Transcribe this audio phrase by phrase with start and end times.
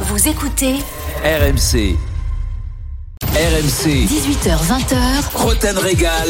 [0.00, 0.74] Vous écoutez
[1.24, 1.96] RMC.
[3.22, 4.06] RMC.
[4.06, 4.96] 18h20h.
[5.34, 6.28] Roten Régal.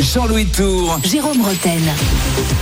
[0.00, 0.98] Jean-Louis Tour.
[1.04, 1.80] Jérôme Roten.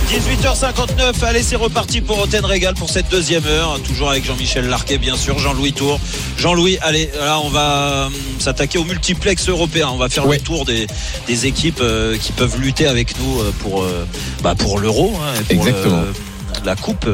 [0.09, 4.97] 18h59, allez c'est reparti pour Roten Régal pour cette deuxième heure, toujours avec Jean-Michel Larquet
[4.97, 5.99] bien sûr, Jean-Louis Tour.
[6.37, 10.37] Jean-Louis, allez, là on va hum, s'attaquer au multiplex européen, on va faire Ouais.
[10.37, 10.87] le tour des,
[11.27, 14.05] des équipes euh, qui peuvent lutter avec nous euh, pour, euh,
[14.43, 16.01] bah, pour l'euro, hein, et pour Exactement.
[16.01, 16.13] le-
[16.65, 17.07] la coupe.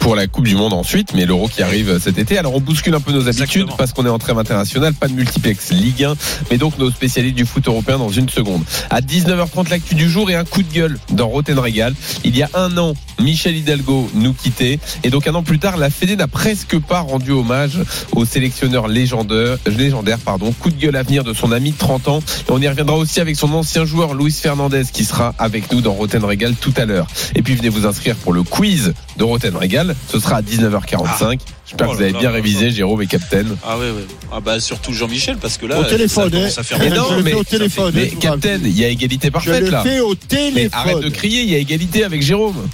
[0.00, 2.38] Pour la Coupe du Monde ensuite, mais l'Euro qui arrive cet été.
[2.38, 3.76] Alors on bouscule un peu nos habitudes Exactement.
[3.76, 6.14] parce qu'on est en trêve internationale, pas de multiplex Ligue 1,
[6.50, 8.62] mais donc nos spécialistes du foot européen dans une seconde.
[8.88, 11.94] À 19h30 l'actu du jour et un coup de gueule dans Roten Régal.
[12.24, 15.76] Il y a un an, Michel Hidalgo nous quittait et donc un an plus tard,
[15.76, 17.78] la Fédé n'a presque pas rendu hommage
[18.12, 22.08] au sélectionneur légendaire, légendaire pardon, coup de gueule à venir de son ami de 30
[22.08, 22.18] ans.
[22.18, 25.82] Et on y reviendra aussi avec son ancien joueur Luis Fernandez qui sera avec nous
[25.82, 27.06] dans Roten Régal tout à l'heure.
[27.34, 29.94] Et puis venez vous inscrire pour le quiz de Roten Régal.
[30.08, 31.38] Ce sera à 19h45.
[31.66, 32.30] J'espère Oh que vous là avez là bien là là.
[32.42, 33.44] révisé, Jérôme et Captain.
[33.64, 34.06] Ah ouais, ouais.
[34.32, 36.60] Ah bah surtout Jean-Michel parce que là Au téléphone, ça commence hein.
[36.60, 37.92] à faire Mais non, je mais- fais au téléphone.
[37.94, 39.82] Mais hein, vous Captain, il y a égalité je parfaite là.
[39.82, 40.14] fais au
[40.54, 42.68] Mais arrête de crier, il y a égalité avec Jérôme.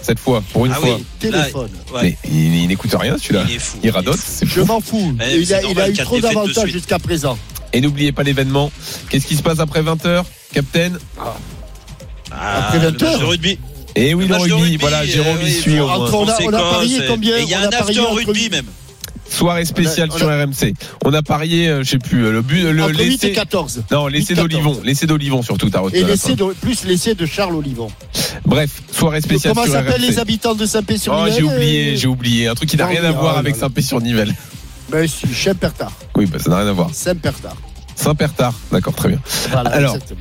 [0.00, 0.94] Cette fois, pour une Ah fois.
[0.96, 1.68] oui, téléphone.
[1.92, 2.00] Ouais.
[2.02, 3.44] Mais il, il n'écoute rien celui-là.
[3.48, 3.78] Il est fou.
[3.82, 4.24] Il radote, est fou.
[4.26, 5.14] c'est Je m'en fous.
[5.20, 7.36] Il, a, il normal, a eu trop d'avantages jusqu'à présent.
[7.72, 8.70] Et n'oubliez pas l'événement.
[9.10, 10.22] Qu'est-ce qui se passe après 20h,
[10.54, 10.92] Captain?
[12.30, 13.10] Ah, Après le 20 heures.
[13.12, 13.58] match de rugby.
[14.00, 16.58] Et oui, le rugby, rugby, voilà, euh, Jérôme y oui, suit on a- on a
[16.72, 18.66] parié combien Il y a On un a parié after rugby même.
[19.30, 20.74] Soirée spéciale On a- sur RMC.
[21.04, 23.32] On a parié, euh, je sais plus, euh, le but, le Entre 8 et l'essai.
[23.32, 23.82] 14.
[23.90, 24.48] Non, l'essai 8-14.
[24.48, 24.80] d'Olivon.
[24.84, 27.88] L'essai d'Olivon surtout, t'as retenu Et l'essai de, plus l'essai de Charles Olivon.
[28.46, 32.06] Bref, soirée spéciale Comment sur s'appellent les habitants de Oh, Saint-Pé-sur-Nivelle j'ai oublié, euh, j'ai
[32.06, 32.48] oublié.
[32.48, 33.56] Un truc qui n'a rien à voir oh avec.
[33.56, 34.34] Saint-Pé-sur-Nivelle.
[34.90, 35.92] Ben si, Saint-Pertard.
[36.16, 36.88] Oui, bah, ça n'a rien à voir.
[36.92, 37.56] Saint-Pertard.
[37.96, 39.18] Saint-Pertard, d'accord, très bien.
[39.50, 40.20] Voilà, Alors, exactement.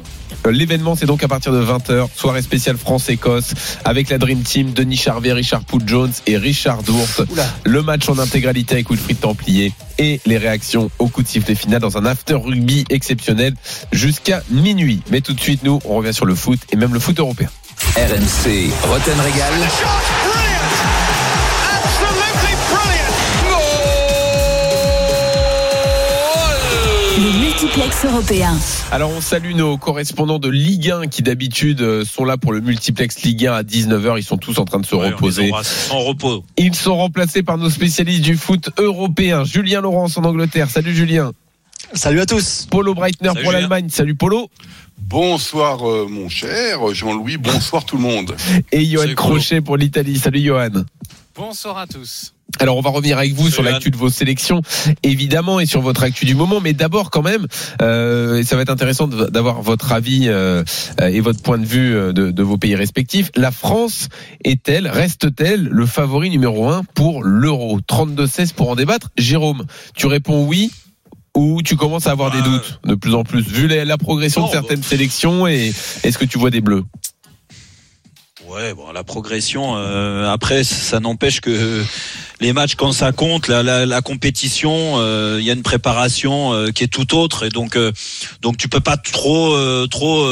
[0.52, 3.54] L'événement, c'est donc à partir de 20h, soirée spéciale France-Écosse,
[3.84, 7.24] avec la Dream Team, Denis Charvet, Richard Poul-Jones et Richard Dourte.
[7.30, 7.46] Oula.
[7.64, 11.82] Le match en intégralité avec Wilfried Templier et les réactions au coup de sifflet final
[11.82, 13.54] dans un after rugby exceptionnel
[13.92, 15.02] jusqu'à minuit.
[15.12, 17.50] Mais tout de suite, nous, on revient sur le foot et même le foot européen.
[17.96, 18.70] RMC.
[18.84, 20.27] Roten Régal.
[27.68, 28.58] Multiplex européen.
[28.92, 32.62] Alors on salue nos correspondants de Ligue 1 qui d'habitude euh, sont là pour le
[32.62, 34.18] multiplex Ligue 1 à 19h.
[34.18, 35.48] Ils sont tous en train de se Ouais, reposer.
[35.48, 35.90] embrasse.
[35.92, 36.46] En repos.
[36.58, 39.44] Ils sont remplacés par nos spécialistes du foot européen.
[39.44, 40.70] Julien Laurence en Angleterre.
[40.70, 41.34] Salut Julien.
[41.94, 42.68] Salut à tous.
[42.72, 43.90] Polo Breitner Salut, pour l'Allemagne.
[43.90, 44.50] Salut Polo.
[44.98, 48.34] Bonsoir euh, mon cher Jean-Louis, bonsoir tout le monde.
[48.72, 49.14] Et Johan.
[49.16, 50.18] Crochet pour l'Italie.
[50.20, 50.70] Salut Johan.
[51.38, 52.34] Bonsoir à tous.
[52.60, 54.62] Alors on va revenir avec vous sur l'actu de vos sélections,
[55.04, 56.60] évidemment, et sur votre actu du moment.
[56.60, 57.46] Mais d'abord quand même,
[57.82, 60.64] euh, et ça va être intéressant d'avoir votre avis euh,
[61.00, 63.30] et votre point de vue euh, de, de vos pays respectifs.
[63.36, 64.10] La France
[64.44, 67.80] est-elle, reste-t-elle le favori numéro un pour l'Euro?
[67.82, 69.10] 32-16 pour en débattre.
[69.18, 69.66] Jérôme,
[69.96, 70.72] tu réponds oui
[71.36, 73.98] ou tu commences à avoir des Euh, doutes de plus en plus vu la, la
[74.00, 75.72] progression non, de certaines sélections et
[76.04, 76.84] est-ce que tu vois des bleus?
[78.50, 79.76] Ouais, bon, la progression.
[79.76, 81.84] euh, après, ça n'empêche que
[82.40, 86.54] les matchs, quand ça compte, la, la, la compétition, euh, il y a une préparation
[86.54, 87.92] euh, qui est tout autre, et donc, euh,
[88.42, 90.26] donc tu peux pas trop, euh, trop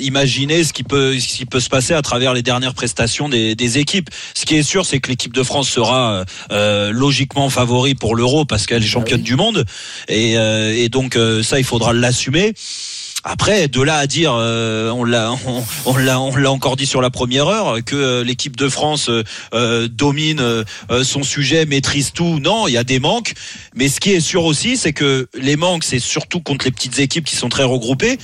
[0.00, 3.54] imaginer ce qui peut, ce qui peut se passer à travers les dernières prestations des,
[3.54, 4.10] des équipes.
[4.34, 8.44] Ce qui est sûr, c'est que l'équipe de France sera euh, logiquement favori pour l'Euro
[8.44, 9.64] parce qu'elle est championne du monde,
[10.08, 12.54] et, euh, et donc euh, ça, il faudra l'assumer.
[13.24, 16.86] Après, de là à dire, euh, on l'a, on, on l'a, on l'a encore dit
[16.86, 19.22] sur la première heure, que euh, l'équipe de France euh,
[19.54, 20.64] euh, domine euh,
[21.04, 22.40] son sujet, maîtrise tout.
[22.40, 23.34] Non, il y a des manques.
[23.74, 26.98] Mais ce qui est sûr aussi, c'est que les manques, c'est surtout contre les petites
[26.98, 28.18] équipes qui sont très regroupées.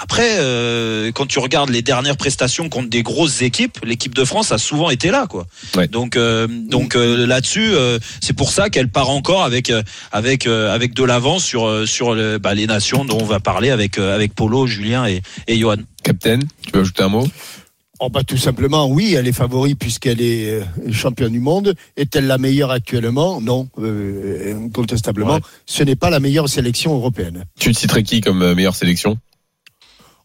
[0.00, 4.52] Après, euh, quand tu regardes les dernières prestations contre des grosses équipes, l'équipe de France
[4.52, 5.46] a souvent été là, quoi.
[5.76, 5.86] Ouais.
[5.88, 9.72] Donc, euh, donc euh, là-dessus, euh, c'est pour ça qu'elle part encore avec
[10.10, 13.70] avec euh, avec de l'avance sur sur le- bah, les nations dont on va parler
[13.70, 15.76] avec euh, avec Polo, Julien et, et Johan.
[16.02, 17.24] Captain, tu veux ajouter un mot?
[18.00, 21.76] Oh bah tout simplement, oui, elle est favori puisqu'elle est euh, championne du monde.
[21.96, 23.40] Est-elle la meilleure actuellement?
[23.40, 25.34] Non, euh, incontestablement.
[25.36, 25.40] Ouais.
[25.66, 27.44] Ce n'est pas la meilleure sélection européenne.
[27.56, 29.16] Tu te citerais qui comme euh, meilleure sélection?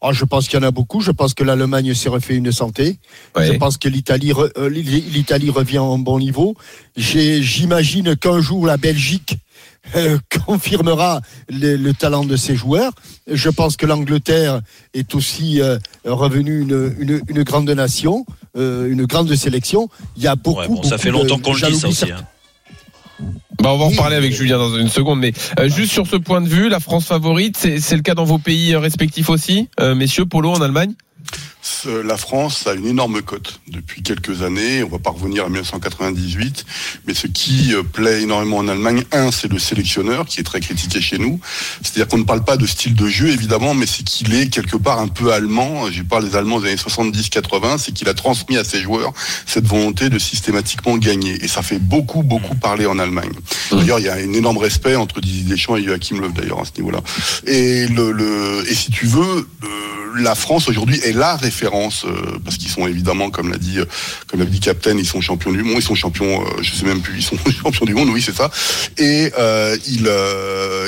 [0.00, 1.00] Oh, je pense qu'il y en a beaucoup.
[1.00, 2.98] Je pense que l'Allemagne s'est refait une santé.
[3.36, 6.56] Je pense que l'Italie re- euh, l'Italie revient en bon niveau.
[6.96, 9.38] J'ai- J'imagine qu'un jour la Belgique
[9.96, 12.92] euh, confirmera le, le talent de ses joueurs.
[13.30, 14.60] Je pense que l'Angleterre
[14.94, 18.24] est aussi euh, revenue une, une, une grande nation,
[18.56, 19.88] euh, une grande sélection.
[20.16, 20.60] Il y a beaucoup.
[20.60, 22.10] Ouais, bon, ça beaucoup fait longtemps de qu'on le dit ça aussi.
[22.12, 22.16] hein.
[23.60, 25.32] Bah, on va en reparler avec Julien dans une seconde, mais
[25.66, 28.76] juste sur ce point de vue, la France favorite, c'est le cas dans vos pays
[28.76, 30.92] respectifs aussi, messieurs, Polo en Allemagne?
[32.04, 34.82] La France a une énorme cote depuis quelques années.
[34.82, 36.64] On va pas revenir à 1998,
[37.06, 40.60] mais ce qui euh, plaît énormément en Allemagne, un, c'est le sélectionneur qui est très
[40.60, 41.40] critiqué chez nous.
[41.82, 44.76] C'est-à-dire qu'on ne parle pas de style de jeu évidemment, mais c'est qu'il est quelque
[44.76, 45.90] part un peu allemand.
[45.90, 49.12] Je parle des Allemands des années 70-80, c'est qu'il a transmis à ses joueurs
[49.46, 51.44] cette volonté de systématiquement gagner.
[51.44, 53.32] Et ça fait beaucoup, beaucoup parler en Allemagne.
[53.70, 56.64] D'ailleurs, il y a un énorme respect entre Didier Deschamps et Joachim Löw d'ailleurs à
[56.64, 57.00] ce niveau-là.
[57.46, 62.38] Et le, le et si tu veux, euh, la France aujourd'hui est la référence euh,
[62.44, 63.84] parce qu'ils sont évidemment, comme l'a dit, euh,
[64.26, 66.84] comme l'a dit Captain, ils sont champions du monde, ils sont champions, euh, je sais
[66.84, 68.50] même plus, ils sont champions du monde, oui c'est ça.
[68.96, 70.08] Et euh, ils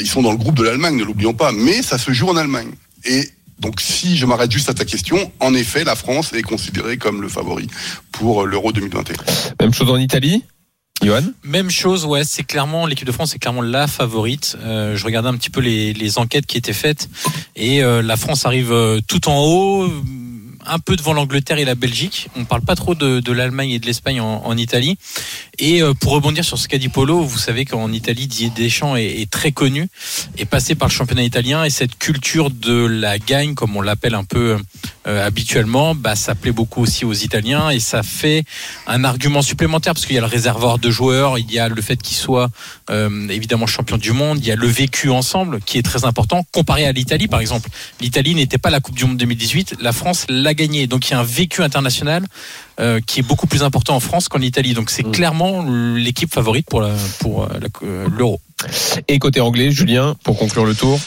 [0.00, 1.52] ils sont dans le groupe de l'Allemagne, ne l'oublions pas.
[1.52, 2.70] Mais ça se joue en Allemagne.
[3.04, 3.28] Et
[3.58, 7.22] donc si je m'arrête juste à ta question, en effet, la France est considérée comme
[7.22, 7.68] le favori
[8.12, 9.16] pour l'Euro 2021.
[9.60, 10.44] Même chose en Italie?
[11.44, 14.56] Même chose, ouais, c'est clairement l'équipe de France est clairement la favorite.
[14.62, 17.08] Euh, je regardais un petit peu les, les enquêtes qui étaient faites
[17.56, 19.90] et euh, la France arrive euh, tout en haut,
[20.66, 22.28] un peu devant l'Angleterre et la Belgique.
[22.36, 24.98] On parle pas trop de, de l'Allemagne et de l'Espagne en, en Italie.
[25.58, 28.96] Et euh, pour rebondir sur ce qu'a dit Polo, vous savez qu'en Italie, Didier Deschamps
[28.96, 29.88] est, est très connu,
[30.36, 34.14] est passé par le championnat italien et cette culture de la gagne, comme on l'appelle
[34.14, 34.58] un peu
[35.10, 38.44] euh, habituellement, bah, ça plaît beaucoup aussi aux Italiens et ça fait
[38.86, 41.82] un argument supplémentaire parce qu'il y a le réservoir de joueurs, il y a le
[41.82, 42.48] fait qu'ils soient
[42.90, 46.46] euh, évidemment champions du monde, il y a le vécu ensemble qui est très important
[46.52, 47.68] comparé à l'Italie par exemple.
[48.00, 51.14] L'Italie n'était pas la Coupe du Monde 2018, la France l'a gagné, donc il y
[51.14, 52.24] a un vécu international
[52.78, 54.74] euh, qui est beaucoup plus important en France qu'en Italie.
[54.74, 55.12] Donc c'est Mm.
[55.12, 55.64] clairement
[55.96, 56.86] l'équipe favorite pour
[57.20, 57.48] pour
[58.16, 58.40] l'Euro.
[59.08, 61.00] Et côté anglais, Julien, pour conclure le tour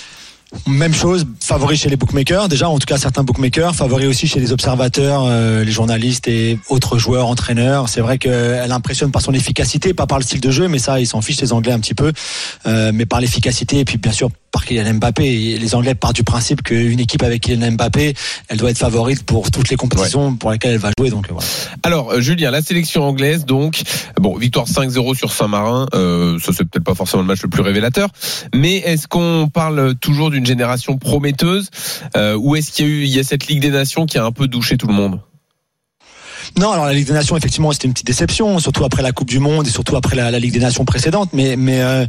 [0.67, 4.39] Même chose, favori chez les bookmakers, déjà en tout cas certains bookmakers, favori aussi chez
[4.39, 7.89] les observateurs, euh, les journalistes et autres joueurs, entraîneurs.
[7.89, 10.99] C'est vrai qu'elle impressionne par son efficacité, pas par le style de jeu, mais ça
[10.99, 12.13] ils s'en fichent les Anglais un petit peu,
[12.65, 15.25] Euh, mais par l'efficacité et puis bien sûr par Kylian Mbappé.
[15.25, 18.13] Et les Anglais partent du principe qu'une équipe avec Kylian Mbappé,
[18.47, 21.09] elle doit être favorite pour toutes les compétitions pour lesquelles elle va jouer.
[21.09, 21.47] Donc euh, voilà.
[21.83, 23.81] Alors, euh, Julien, la sélection anglaise, donc,
[24.17, 27.61] bon, victoire 5-0 sur Saint-Marin, euh, ça c'est peut-être pas forcément le match le plus
[27.61, 28.09] révélateur,
[28.53, 31.69] mais est-ce qu'on parle toujours d'une génération prometteuse,
[32.15, 34.17] euh, ou est-ce qu'il y a eu, il y a cette Ligue des Nations qui
[34.17, 35.19] a un peu douché tout le monde?
[36.57, 39.29] Non, alors la Ligue des Nations, effectivement, c'était une petite déception, surtout après la Coupe
[39.29, 41.29] du Monde et surtout après la, Ligue des Nations précédente.
[41.33, 42.05] Mais mais euh,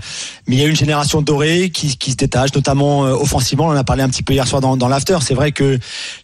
[0.47, 3.67] mais il y a une génération dorée qui, qui se détache, notamment euh, offensivement.
[3.67, 5.19] On en a parlé un petit peu hier soir dans, dans l'after.
[5.23, 5.79] C'est vrai que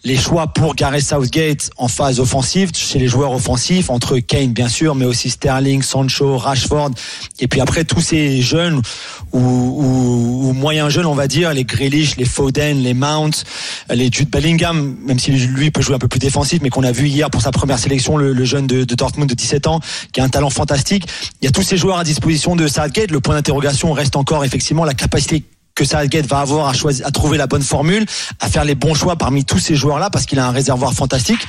[0.04, 4.68] les choix pour Gareth Southgate en phase offensive, chez les joueurs offensifs, entre Kane bien
[4.68, 6.90] sûr, mais aussi Sterling, Sancho, Rashford,
[7.38, 8.80] et puis après tous ces jeunes
[9.32, 13.44] ou, ou, ou moyens jeunes, on va dire, les Grealish, les Foden, les Mount,
[13.90, 16.92] les Jude Bellingham, même si lui peut jouer un peu plus défensif, mais qu'on a
[16.92, 19.80] vu hier pour sa première sélection, le, jeune de, Dortmund de 17 ans,
[20.12, 21.06] qui a un talent fantastique.
[21.40, 23.10] Il y a tous ces joueurs à disposition de Southgate.
[23.10, 25.44] Le point d'interrogation reste encore effectivement la capacité
[25.74, 28.04] que Southgate va avoir à choisir, à trouver la bonne formule,
[28.40, 31.40] à faire les bons choix parmi tous ces joueurs-là, parce qu'il a un réservoir fantastique.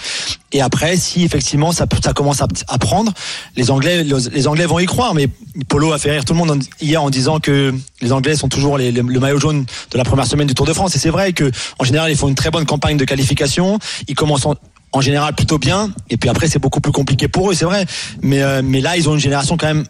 [0.53, 3.11] Et après, si effectivement ça, commence à, prendre,
[3.55, 5.13] les Anglais, les, Anglais vont y croire.
[5.13, 5.27] Mais
[5.67, 8.77] Polo a fait rire tout le monde hier en disant que les Anglais sont toujours
[8.77, 10.95] le maillot jaune de la première semaine du Tour de France.
[10.95, 13.79] Et c'est vrai que en général, ils font une très bonne campagne de qualification.
[14.07, 14.55] Ils commencent en,
[14.91, 15.91] en général plutôt bien.
[16.09, 17.85] Et puis après, c'est beaucoup plus compliqué pour eux, c'est vrai.
[18.21, 19.85] Mais, euh, mais là, ils ont une génération quand même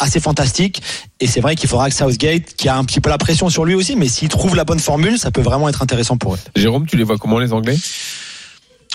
[0.00, 0.82] assez fantastique
[1.20, 3.64] et c'est vrai qu'il faudra que Southgate qui a un petit peu la pression sur
[3.64, 6.38] lui aussi mais s'il trouve la bonne formule ça peut vraiment être intéressant pour eux
[6.56, 7.76] Jérôme, tu les vois comment les Anglais?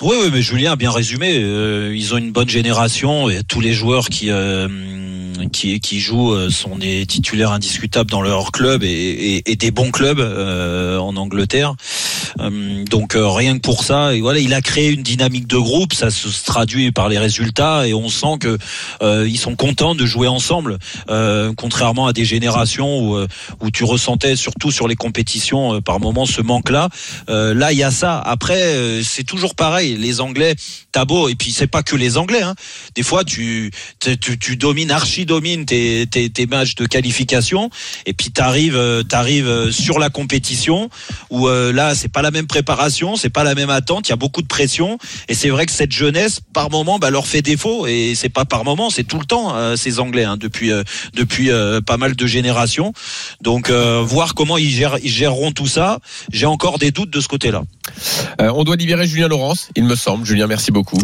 [0.01, 1.40] Oui, oui, mais Julien a bien résumé.
[1.42, 4.68] Euh, ils ont une bonne génération et tous les joueurs qui euh,
[5.47, 9.72] qui, qui jouent euh, sont des titulaires indiscutables dans leur club et, et, et des
[9.72, 11.74] bons clubs euh, en Angleterre.
[12.39, 15.93] Euh, donc rien que pour ça, et voilà, il a créé une dynamique de groupe.
[15.93, 18.58] Ça se traduit par les résultats et on sent que
[19.25, 20.77] ils sont contents de jouer ensemble,
[21.58, 23.25] contrairement à des générations où,
[23.62, 26.89] où tu ressentais surtout sur les compétitions par moment ce manque-là.
[27.27, 28.19] Là, il y a ça.
[28.19, 29.98] Après, c'est toujours pareil.
[29.98, 30.55] Les Anglais,
[30.91, 32.41] t'as beau, et puis c'est pas que les Anglais.
[32.41, 32.55] Hein.
[32.96, 37.69] Des fois, tu, tu, tu domines, archi domines tes, tes, tes matchs de qualification,
[38.07, 40.89] et puis t'arrives, euh, t'arrives euh, sur la compétition
[41.29, 44.07] où euh, là, c'est pas la même préparation, c'est pas la même attente.
[44.07, 47.12] Il y a beaucoup de pression, et c'est vrai que cette jeunesse, par moment, bah,
[47.12, 47.86] leur fait défaut.
[47.86, 50.71] Et c'est pas par moment, c'est tout le temps euh, ces Anglais hein, depuis
[51.13, 51.50] depuis
[51.86, 52.91] pas mal de générations.
[53.41, 56.00] Donc, voir comment ils, gèrent, ils géreront tout ça,
[56.31, 57.63] j'ai encore des doutes de ce côté-là.
[58.39, 60.25] On doit libérer Julien Laurence, il me semble.
[60.25, 61.00] Julien, merci beaucoup.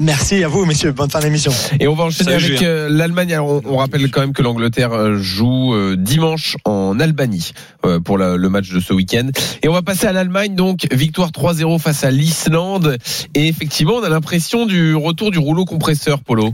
[0.00, 3.32] Merci à vous messieurs bonne fin d'émission Et on va enchaîner Salut, avec euh, l'Allemagne.
[3.34, 7.52] Alors, On, on rappelle quand même que l'Angleterre euh, joue euh, dimanche en Albanie
[7.84, 9.28] euh, pour la- le match de ce week-end.
[9.62, 12.96] Et on va passer à l'Allemagne, donc victoire 3-0 face à l'Islande.
[13.34, 16.52] Et effectivement, on a l'impression du retour du rouleau compresseur, Polo.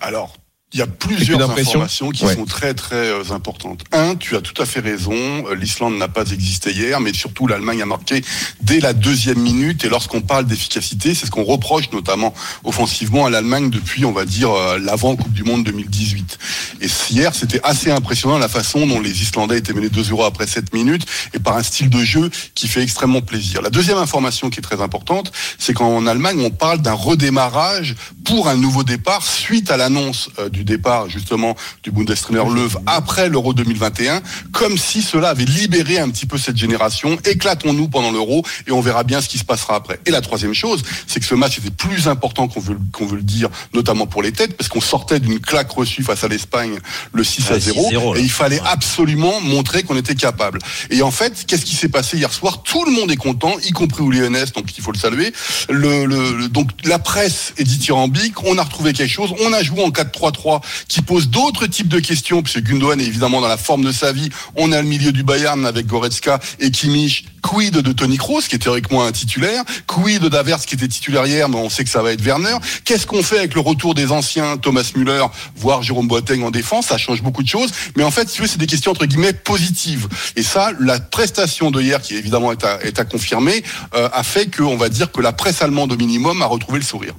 [0.00, 0.34] Alors,
[0.72, 2.34] Il y a plusieurs informations qui Ouais.
[2.36, 3.82] sont très très euh, importantes.
[3.90, 7.48] Un, tu as tout à fait raison, euh, l'Islande n'a pas existé hier, mais surtout
[7.48, 8.22] l'Allemagne a marqué
[8.60, 9.84] dès la deuxième minute.
[9.84, 14.24] Et lorsqu'on parle d'efficacité, c'est ce qu'on reproche notamment offensivement à l'Allemagne depuis, on va
[14.24, 16.38] dire, euh, l'avant Coupe du Monde 2018.
[16.82, 20.72] Et hier, c'était assez impressionnant la façon dont les Islandais étaient menés 2-0 après 7
[20.72, 23.60] minutes et par un style de jeu qui fait extrêmement plaisir.
[23.60, 28.46] La deuxième information qui est très importante, c'est qu'en Allemagne, on parle d'un redémarrage pour
[28.46, 33.54] un nouveau départ suite à l'annonce euh, du départ justement du Bundestrainer Löw après l'Euro
[33.54, 34.20] 2021,
[34.52, 37.16] comme si cela avait libéré un petit peu cette génération.
[37.24, 40.00] Éclatons-nous pendant l'Euro et on verra bien ce qui se passera après.
[40.04, 43.16] Et la troisième chose, c'est que ce match était plus important qu'on veut, qu'on veut
[43.16, 46.78] le dire, notamment pour les têtes, parce qu'on sortait d'une claque reçue face à l'Espagne
[47.12, 48.20] le 6 à Ouais, 0, 6-0, là.
[48.20, 50.58] et il fallait absolument montrer qu'on était capable.
[50.90, 52.62] Et en fait, qu'est-ce qui s'est passé hier soir?
[52.62, 55.32] Tout le monde est content, y compris Uli Hoeneß, donc il faut le saluer.
[55.70, 59.62] Le, le- le- donc la presse est dithyrambique, on a retrouvé quelque chose, on a
[59.62, 60.49] joué en 4-3-3
[60.88, 64.12] qui pose d'autres types de questions, puisque Gundogan est évidemment dans la forme de sa
[64.12, 64.28] vie.
[64.56, 67.24] On a le milieu du Bayern avec Goretzka et Kimmich.
[67.42, 71.48] Quid de Tony Kroos, qui est théoriquement un titulaire Quid d'Avers, qui était titulaire hier,
[71.48, 74.12] mais on sait que ça va être Werner Qu'est-ce qu'on fait avec le retour des
[74.12, 75.24] anciens, Thomas Müller,
[75.56, 76.86] voire Jérôme Boateng en défense?
[76.86, 77.70] Ça change beaucoup de choses.
[77.96, 80.08] Mais en fait, si veux, c'est des questions entre guillemets positives.
[80.36, 83.62] Et ça, la prestation de hier, qui évidemment est à, à confirmer,
[83.94, 86.78] euh, a fait que, on va dire que la presse allemande au minimum a retrouvé
[86.78, 87.14] le sourire.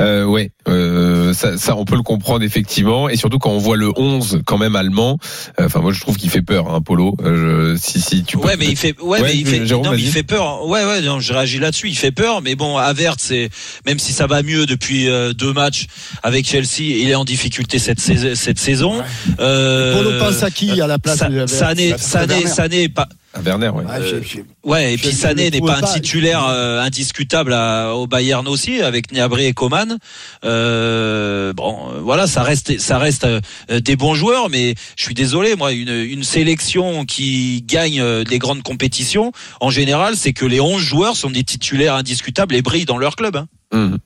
[0.00, 3.76] Euh, ouais, euh, ça, ça, on peut le comprendre effectivement, et surtout quand on voit
[3.76, 5.18] le 11 quand même allemand.
[5.60, 7.16] euh, Enfin, moi je trouve qu'il fait peur, hein, Polo.
[7.24, 8.46] Euh, je- si si tu peux.
[8.46, 10.66] Ouais, mais il fait, ouais, Ouais, mais il fait, Jérôme, non, mais il fait peur.
[10.66, 11.88] Ouais, ouais, non, je réagis là-dessus.
[11.88, 13.50] Il fait peur, mais bon, Avert, c'est
[13.86, 15.86] même si ça va mieux depuis euh, deux matchs
[16.22, 18.28] avec Chelsea, il est en difficulté cette saison.
[18.34, 19.02] Cette saison.
[19.40, 22.46] Euh, Polo pense à qui à la place Sa- de Sané, Sané.
[22.46, 23.08] Sané, pas.
[23.34, 23.70] Ah, Werner.
[23.88, 28.06] Ah, j'ai- Ouais, et Je puis Sané n'est pas un titulaire euh, indiscutable à- au
[28.06, 29.98] Bayern aussi, avec Niabré et Coman.
[30.44, 33.40] Euh, bon, euh, voilà, ça reste, ça reste euh,
[33.80, 38.38] des bons joueurs, mais je suis désolé, moi, une, une sélection qui gagne euh, les
[38.38, 42.86] grandes compétitions, en général, c'est que les 11 joueurs sont des titulaires indiscutables et brillent
[42.86, 43.36] dans leur club.
[43.36, 43.46] Hein.
[43.72, 43.98] Mhm.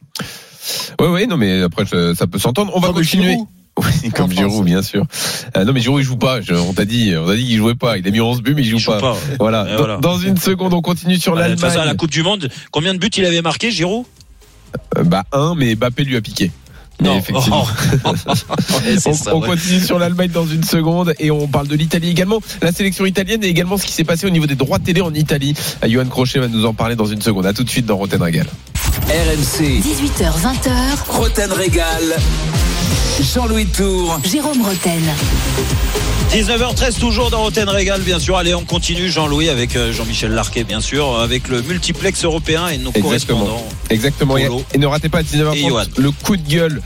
[1.01, 2.73] Ouais, ouais, non, mais après ça peut s'entendre.
[2.75, 3.37] On va continuer.
[3.79, 5.07] Oui, comme Giroud, bien sûr.
[5.57, 6.41] Euh, non, mais Giroud il joue pas.
[6.43, 7.97] Je- on t'a dit, on t'a dit qu'il jouait pas.
[7.97, 9.01] Il a mis 11 buts, mais il joue, jouent pas.
[9.01, 9.17] pas.
[9.41, 9.65] Voilà.
[9.65, 9.97] Dans- voilà.
[9.97, 11.97] Dans, une seconde, on continue sur De toute façon, à la l'Allemagne.
[11.97, 14.05] Coupe du Monde, combien de buts il avait marqué, Giroud?
[14.99, 16.51] Euh, bah un, mais Mbappé lui a piqué.
[17.01, 17.67] Mais effectivement.
[18.05, 18.17] On,
[19.15, 19.49] ça, on ouais.
[19.49, 22.41] continue sur l'Allemagne dans une seconde et on parle de l'Italie également.
[22.61, 25.13] La sélection italienne et également ce qui s'est passé au niveau des droits télé en
[25.15, 25.55] Italie.
[25.83, 27.47] Euh, Johan Crochet va nous en parler dans une seconde.
[27.47, 28.47] À tout de suite dans Roten Régal.
[29.09, 30.71] RMC, 18h20h,
[31.09, 32.17] Roten Régal.
[33.35, 34.21] Jean-Louis Tour.
[34.25, 35.03] Jérôme Roten.
[36.33, 38.39] 19h13 toujours dans Roten Régal bien sûr.
[38.39, 42.79] Allez on continue Jean-Louis avec euh, Jean-Michel Larquet bien sûr avec le multiplex européen et
[42.79, 43.41] nos Exactement.
[43.41, 43.67] correspondants.
[43.91, 44.37] Exactement.
[44.39, 44.65] Et, Polo.
[44.73, 45.83] et ne ratez pas à Et 19h30 Johan.
[45.99, 46.82] le coup de gueule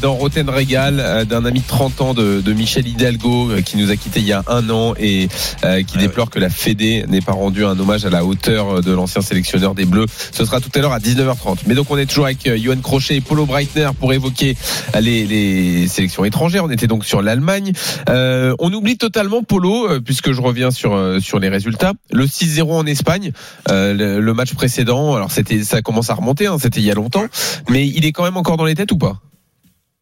[0.00, 3.76] dans Roten Régal euh, d'un ami de 30 ans de, de Michel Hidalgo euh, qui
[3.76, 5.28] nous a quitté il y a un an et
[5.64, 8.78] euh, qui Ah déplore que la Fédé n'ait pas rendu un hommage à la hauteur
[8.78, 10.06] euh, de l'ancien sélectionneur des Bleus.
[10.32, 11.58] Ce sera tout à l'heure à 19h30.
[11.66, 14.56] Mais donc on est toujours avec euh, Johan Crochet et Polo Breitner pour évoquer
[14.94, 16.64] euh, les, les sélections étrangères.
[16.64, 17.72] On était donc sur l'Allemagne.
[18.08, 21.92] Euh, on oublie totalement Polo euh, puisque je reviens sur euh, sur les résultats.
[22.12, 23.32] Le 6-0 en Espagne,
[23.70, 25.14] euh, le, le match précédent.
[25.14, 26.46] Alors c'était ça commence à remonter.
[26.46, 27.24] hein, c'était il y a longtemps,
[27.68, 29.20] mais il est quand même encore dans les têtes ou pas?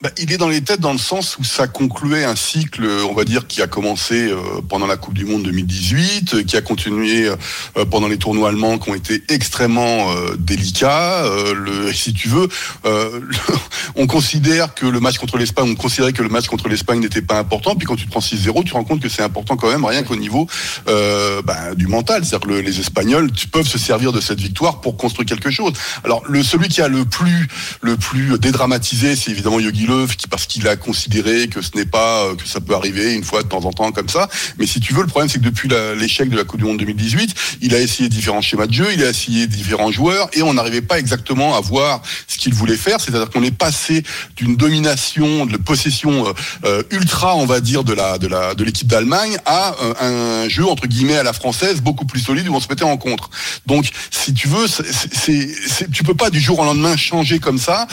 [0.03, 3.15] Bah, il est dans les têtes dans le sens où ça concluait un cycle, on
[3.15, 4.37] va dire, qui a commencé euh,
[4.69, 8.79] pendant la Coupe du Monde 2018, euh, qui a continué euh, pendant les tournois allemands
[8.79, 11.23] qui ont été extrêmement euh, délicats.
[11.25, 12.49] Euh, le, si tu veux,
[12.85, 13.21] euh,
[13.95, 17.23] on considère que le match contre l'Espagne, on considérait que le match contre l'Espagne n'était
[17.23, 17.77] pas important.
[17.77, 19.85] Puis quand tu te prends 6-0, tu te rends compte que c'est important quand même,
[19.85, 20.49] rien qu'au niveau
[20.89, 22.25] euh, bah, du mental.
[22.25, 25.75] C'est-à-dire que le- les Espagnols peuvent se servir de cette victoire pour construire quelque chose.
[26.03, 27.47] Alors le celui qui a le plus
[27.83, 29.87] le plus dédramatisé, c'est évidemment Yogi
[30.31, 33.43] Parce qu'il a considéré que ce n'est pas euh, que ça peut arriver une fois
[33.43, 34.29] de temps en temps comme ça.
[34.59, 35.69] Mais si tu veux, le problème c'est que depuis
[35.99, 39.03] l'échec de la Coupe du Monde 2018, il a essayé différents schémas de jeu, il
[39.03, 43.01] a essayé différents joueurs et on n'arrivait pas exactement à voir ce qu'il voulait faire.
[43.01, 44.03] C'est-à-dire qu'on est passé
[44.37, 46.33] d'une domination, de possession euh,
[46.65, 51.33] euh, ultra, on va dire, de l'équipe d'Allemagne à un jeu entre guillemets à la
[51.33, 53.31] française beaucoup plus solide où on se mettait en contre.
[53.67, 57.87] Donc, si tu veux, c'est, tu peux pas du jour au lendemain changer comme ça.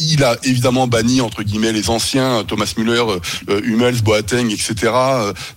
[0.00, 4.50] Il a évidemment banni entre guillemets les anciens, euh, Thomas Müller, euh, euh, Hummels, Boateng,
[4.50, 4.92] etc.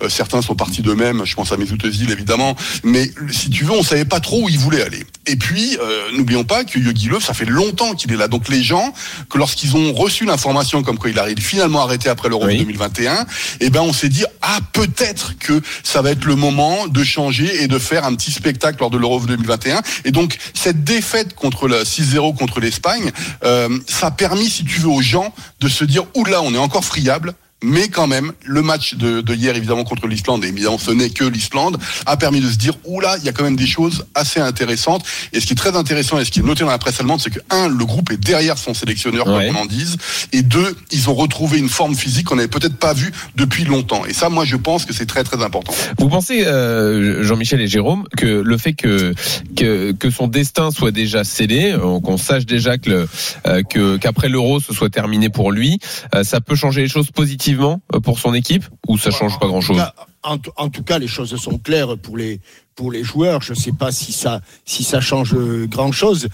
[0.08, 1.26] Certains sont partis d'eux-mêmes.
[1.26, 2.56] Je pense à Mesut évidemment.
[2.84, 5.04] Mais si tu veux, on savait pas trop où il voulait aller.
[5.28, 8.28] Et puis, euh, n'oublions pas que Yogi Löw, ça fait longtemps qu'il est là.
[8.28, 8.94] Donc les gens,
[9.30, 12.58] que lorsqu'ils ont reçu l'information comme quoi il arrive finalement arrêté après l'Euro Oui.
[12.58, 13.26] 2021,
[13.60, 17.64] eh ben on s'est dit ah peut-être que ça va être le moment de changer
[17.64, 19.82] et de faire un petit spectacle lors de l'Euro 2021.
[20.06, 23.12] Et donc cette défaite contre la 6-0 contre l'Espagne,
[23.44, 26.60] euh, ça a permis, si tu veux, aux gens de se dire oula, on est
[26.60, 27.34] encore friable.
[27.64, 31.10] Mais quand même, le match de, de hier, évidemment, contre l'Islande, et évidemment, ce n'est
[31.10, 34.06] que l'Islande, a permis de se dire, oula, il y a quand même des choses
[34.14, 35.04] assez intéressantes.
[35.34, 37.22] Et ce qui est très intéressant, et ce qui est noté dans la presse allemande,
[37.22, 39.48] c'est que, un, le groupe est derrière son sélectionneur, Ouais.
[39.48, 39.96] comme on en dise,
[40.34, 44.06] et deux, ils ont retrouvé une forme physique qu'on n'avait peut-être pas vue depuis longtemps.
[44.06, 45.74] Et ça, moi, je pense que c'est très, très important.
[45.98, 49.14] Vous pensez, euh, Jean-Michel et Jérôme, que le fait que,
[49.56, 53.08] que que son destin soit déjà scellé, euh, qu'on sache déjà que le-
[53.48, 55.80] euh, que qu'après l'Euro ce soit terminé pour lui,
[56.14, 57.45] euh, ça peut changer les choses positivement
[57.94, 59.94] euh, pour son équipe ou ça change pas tout cas-
[60.28, 62.40] En, tout- en tout cas, les choses sont claires pour les
[62.76, 63.42] pour les joueurs.
[63.44, 65.34] Je ne sais pas si ça si ça change
[65.68, 66.28] grand chose.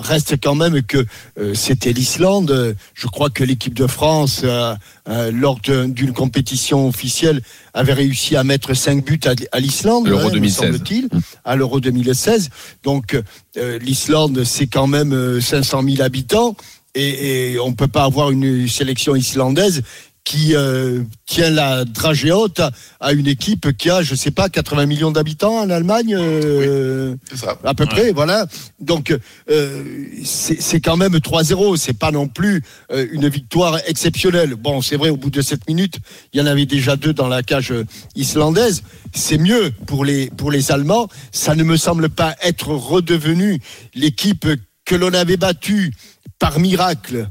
[0.00, 1.04] reste quand même que
[1.38, 2.50] euh, c'était l'Islande.
[2.52, 4.74] Euh, Je crois que l'équipe de France, euh,
[5.08, 7.42] euh, lors d'une compétition officielle,
[7.74, 10.06] avait réussi à mettre 5 buts à, à l'Islande.
[10.06, 10.56] L'Euro me 2016.
[10.60, 11.08] semble-t-il,
[11.44, 12.48] à l'Euro 2016.
[12.84, 13.20] Donc
[13.56, 16.54] euh, l'Islande, c'est quand même euh, 500 000 habitants
[16.94, 19.82] et, et on peut pas avoir une sélection islandaise
[20.24, 22.60] qui euh, tient la dragée haute
[23.00, 27.58] à, une équipe qui a, je sais pas, 80 millions d'habitants en Allemagne, euh, ça.
[27.64, 28.46] à peu près, voilà.
[28.80, 29.16] Donc
[29.50, 29.84] euh,
[30.24, 32.62] c'est c'est quand même 3-0, c'est pas non plus
[32.92, 34.54] euh, une victoire exceptionnelle.
[34.54, 35.96] Bon, c'est vrai, au bout de 7 minutes,
[36.32, 38.82] il y en avait déjà deux dans la cage euh, islandaise.
[39.14, 41.08] C'est mieux pour les pour les Allemands.
[41.32, 43.60] Ça ne me semble pas être redevenu
[43.94, 44.46] l'équipe
[44.84, 45.92] que l'on avait battue
[46.38, 47.28] par miracle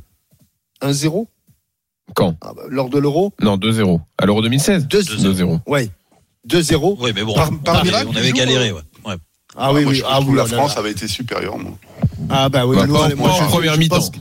[0.81, 1.27] 1-0
[2.15, 3.33] Quand ah bah, lors de l'Euro.
[3.41, 3.99] Non, 2-0.
[4.17, 5.33] À l'Euro 2016 2-0.
[5.33, 5.59] 2-0.
[5.67, 5.89] Ouais.
[6.47, 6.97] 2-0.
[6.99, 8.71] Oui, mais bon, Par- par on avait- miracle, on avait galéré.
[8.71, 8.81] Ouais.
[9.05, 9.15] Ouais.
[9.55, 10.03] Ah oui, moi, oui.
[10.07, 11.71] Ah oui, la France avait été supérieure, moi.
[12.29, 12.75] Ah bah oui.
[12.77, 13.99] Bah, nous, moi, en je- première mi-temps.
[14.09, 14.17] que-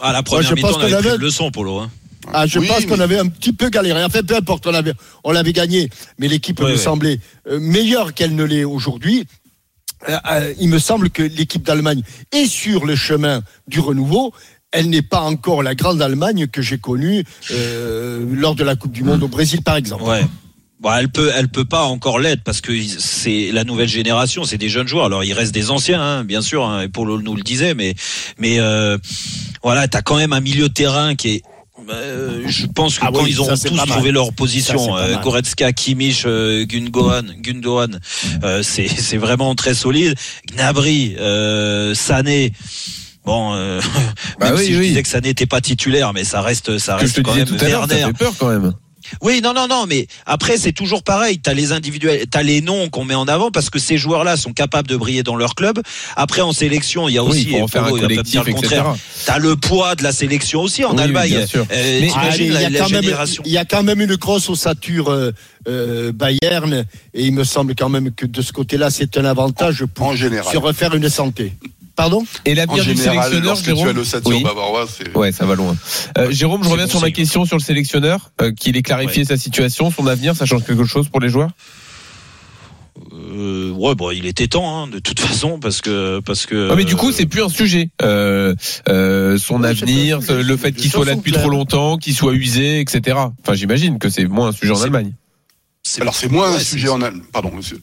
[0.00, 1.78] Ah, la première je mi-temps, pense on avait leçon, Polo.
[1.78, 1.90] Hein.
[2.32, 4.02] Ah, je Oui, pense qu'on avait un petit peu galéré.
[4.04, 6.76] Enfin, peu importe, on avait, on l'avait gagné, mais l'équipe Ouais, me ouais.
[6.78, 9.26] semblait euh, meilleure qu'elle ne l'est aujourd'hui.
[10.08, 14.32] Euh, euh, il me semble que l'équipe d'Allemagne est sur le chemin du renouveau.
[14.76, 18.90] Elle n'est pas encore la grande Allemagne que j'ai connue euh, lors de la Coupe
[18.92, 20.02] du Monde au Brésil, par exemple.
[20.02, 20.26] Ouais.
[20.80, 24.58] Bon, elle peut, elle peut pas encore l'être parce que c'est la nouvelle génération, c'est
[24.58, 25.06] des jeunes joueurs.
[25.06, 26.66] Alors il reste des anciens, hein, bien sûr.
[26.66, 27.94] Hein, et Polo nous le disait, mais,
[28.38, 28.98] mais euh,
[29.62, 31.42] voilà, t'as quand même un milieu de terrain qui est.
[31.88, 34.88] euh, je pense que Ah quand oui, ils auront ça, tous trouvé leur Ça, position,
[34.88, 35.20] pas euh.
[35.20, 38.00] Goretzka, Kimmich, euh, Gundogan, Gundogan,
[38.42, 40.14] euh, c'est c'est vraiment très solide.
[40.52, 42.52] Gnabry, euh, Sané.
[43.24, 43.80] Bon, euh,
[44.38, 44.88] Bah même oui, si je oui.
[44.88, 47.34] disais que Sané n'était pas titulaire, mais ça reste, ça Que je reste te quand
[47.34, 48.06] même tout ça Werner.
[48.18, 48.72] peur quand même.
[49.20, 51.38] Oui, non, non, non, mais après c'est toujours pareil.
[51.38, 54.54] T'as les individuels, t'as les noms qu'on met en avant parce que ces joueurs-là sont
[54.54, 55.78] capables de briller dans leur club.
[56.16, 58.22] Après en sélection, il y a Oui, aussi, en faire un il va pas me
[58.22, 58.62] dire le etc.
[58.62, 58.94] contraire.
[59.26, 61.28] T'as le poids de la sélection aussi en Oui, oui, Allemagne.
[61.28, 61.66] bien sûr.
[61.70, 63.42] Euh, Mais- Allez, il y a la quand même- génération.
[63.44, 65.32] il y a quand même une grosse ossature euh,
[65.68, 69.84] euh, Bayern et il me semble quand même que de ce côté-là, c'est un avantage
[69.84, 70.50] pour En général.
[70.50, 71.52] se refaire une santé.
[71.96, 74.42] Pardon Et En l'avenir du sélectionneur, tu Jérôme l'ossature Oui.
[74.42, 75.16] bavaroise, c'est.
[75.16, 75.76] Ouais, ça va loin.
[76.18, 77.14] Euh, Jérôme, je reviens bon sur ma signe.
[77.14, 80.84] question sur le sélectionneur, euh, qu'il ait clarifié sa situation, son avenir, ça change quelque
[80.84, 81.50] chose pour les joueurs?
[83.12, 86.68] Euh, ouais, bon, il était temps, hein, de toute façon, parce que, parce que.
[86.70, 87.90] Ah, mais du coup, c'est plus un sujet.
[88.02, 88.54] Euh,
[88.88, 93.16] euh, son avenir, le fait qu'il soit là depuis trop longtemps, qu'il soit usé, etc.
[93.42, 95.12] Enfin, j'imagine que c'est moins un sujet en Allemagne.
[95.82, 97.22] c'est- Alors c'est moins ouais, un c'est- sujet en Allemagne.
[97.32, 97.80] Pardon, monsieur.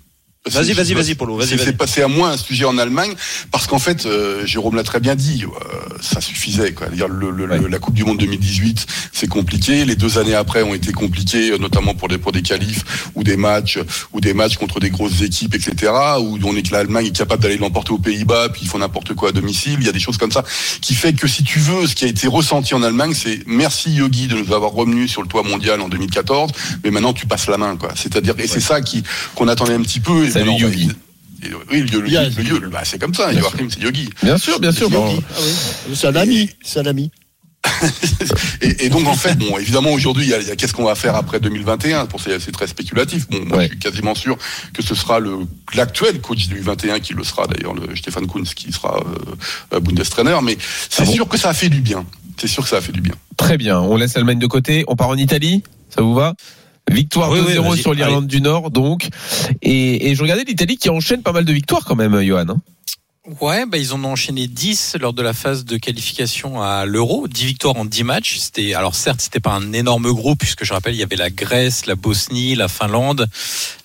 [0.49, 3.13] Vas-y, vas-y, vas-y, Polo, vas-y, c'est- passé à moins un sujet en Allemagne
[3.51, 6.73] parce qu'en fait, euh, Jérôme l'a très bien dit, euh, ça suffisait.
[6.73, 6.87] Quoi.
[6.89, 9.85] Le, le- le- la Coupe du Monde 2018, c'est compliqué.
[9.85, 13.23] Les deux années après ont été compliquées, euh, notamment pour des pour des qualifs ou
[13.23, 13.77] des matchs
[14.13, 15.91] ou des matchs contre des grosses équipes, etc.
[16.19, 19.13] Où on est que l'Allemagne est capable d'aller l'emporter aux Pays-Bas, puis ils font n'importe
[19.13, 19.77] quoi à domicile.
[19.79, 20.43] Il y a des choses comme ça
[20.81, 23.91] qui fait que si tu veux, ce qui a été ressenti en Allemagne, c'est merci
[23.91, 26.51] Yogi de nous avoir revenus sur le toit mondial en 2014,
[26.83, 27.91] mais maintenant tu passes la main, quoi.
[27.95, 29.03] C'est-à-dire et c'est ça qui
[29.35, 30.29] qu'on attendait un petit peu.
[30.31, 30.91] Salut, Yogi.
[31.71, 33.31] Oui, le, le, le- bah, c'est comme ça.
[33.31, 34.09] Bien Joachim, c'est Yogi.
[34.21, 34.89] Bien sûr, bien sûr.
[34.89, 35.05] Bon.
[35.17, 35.95] Ah oui.
[35.95, 36.49] C'est un ami.
[36.63, 37.11] C'est un ami.
[38.61, 40.73] Et, et donc en fait, bon, évidemment aujourd'hui, il y a, il y a qu'est-ce
[40.73, 43.27] qu'on va faire après 2021 Pour c'est très spéculatif.
[43.29, 43.63] Bon, moi, Ouais.
[43.65, 44.37] je suis quasiment sûr
[44.73, 45.39] que ce sera le
[45.75, 49.35] l'actuel coach du 21 qui le sera d'ailleurs, le Stéphane Kunz qui sera euh,
[49.75, 50.37] euh, Bundestrainer.
[50.43, 50.57] Mais
[50.89, 52.05] c'est Ah bon sûr que ça a fait du bien.
[52.39, 53.13] C'est sûr que ça a fait du bien.
[53.37, 53.79] Très bien.
[53.79, 54.83] On laisse l'Allemagne de côté.
[54.87, 55.61] On part en Italie.
[55.89, 56.33] Ça vous va?
[56.89, 57.77] Victoire Oui, oui, 2-0 vas-y.
[57.81, 59.07] sur l'Irlande du Nord, donc.
[59.61, 62.57] Et, et je regardais l'Italie qui enchaîne pas mal de victoires quand même, Johan.
[63.27, 63.33] Hein.
[63.39, 67.27] Ouais, bah ils en ont enchaîné 10 lors de la phase de qualification à l'Euro,
[67.27, 68.37] 10 victoires en 10 matchs.
[68.39, 71.29] C'était alors certes, c'était pas un énorme groupe puisque je rappelle, il y avait la
[71.29, 73.27] Grèce, la Bosnie, la Finlande,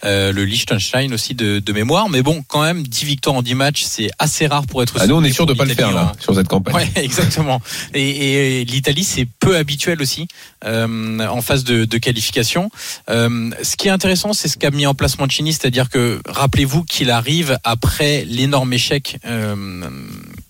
[0.04, 3.54] euh, le Liechtenstein aussi de, de mémoire, mais bon, quand même 10 victoires en 10
[3.54, 5.92] matchs, c'est assez rare pour être Ah, nous, on est sûr de pas le faire
[5.92, 6.74] là sur cette campagne.
[6.74, 7.60] Ouais, exactement.
[7.94, 10.28] Et, et l'Italie, c'est peu habituel aussi
[10.64, 12.70] euh, en phase de, de qualification.
[13.10, 16.84] Euh, ce qui est intéressant, c'est ce qu'a mis en place Mancini, c'est-à-dire que rappelez-vous
[16.84, 19.18] qu'il arrive après l'énorme échec.
[19.26, 20.45] Um.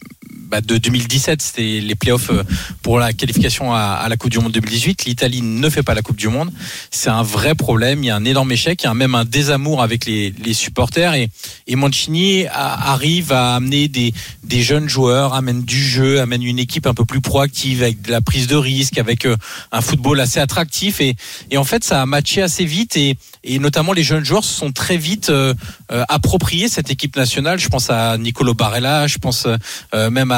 [0.49, 2.45] Bah, de 2017, c'était les playoffs euh,
[2.83, 5.05] pour la qualification à, la Coupe du Monde 2018.
[5.05, 6.53] L'Italie ne fait pas la Coupe du Monde.
[6.91, 8.05] C'est un vrai problème.
[8.05, 8.83] Il y a un énorme échec.
[8.83, 11.15] Il y a même un désamour avec les, supporters.
[11.15, 11.29] Et,
[11.67, 16.87] et Mancini arrive à amener des, des jeunes joueurs, amène du jeu, amène une équipe
[16.87, 19.37] un peu plus proactive avec de la prise de risque, avec euh,
[19.73, 21.01] un football assez attractif.
[21.01, 21.17] Et,
[21.51, 22.97] et en fait, ça a matché assez vite.
[22.97, 25.55] Et, et notamment, les jeunes joueurs se sont très vite euh,
[25.89, 27.59] appropriés cette équipe nationale.
[27.59, 29.47] Je pense à Nicolo Barella, je pense
[29.93, 30.36] même à,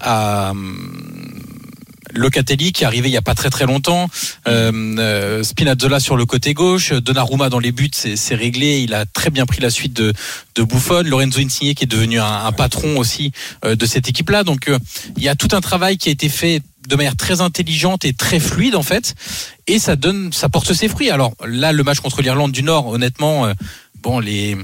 [0.00, 0.52] à
[2.14, 4.08] Locatelli qui est arrivé il y a pas très très longtemps,
[4.46, 8.80] euh, euh, Spinazzola sur le côté gauche, Donnarumma dans les buts, c'est réglé.
[8.80, 10.12] Il a très bien pris la suite de,
[10.54, 13.32] de Buffon, Lorenzo Insigne qui est devenu un, patron aussi
[13.64, 14.44] euh, de cette équipe-là.
[14.44, 14.70] Donc
[15.16, 18.12] il y a tout un travail qui a été fait de manière très intelligente et
[18.12, 19.14] très fluide en fait,
[19.68, 21.10] et ça donne, ça porte ses fruits.
[21.10, 23.52] Alors là, le match contre l'Irlande du Nord, honnêtement,
[24.02, 24.56] bon les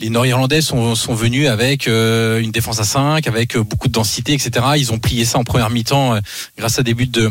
[0.00, 3.92] les Nord-Irlandais sont, sont venus avec euh, une défense à 5, avec euh, beaucoup de
[3.92, 4.66] densité, etc.
[4.76, 6.20] Ils ont plié ça en première mi-temps euh,
[6.58, 7.30] grâce à des buts de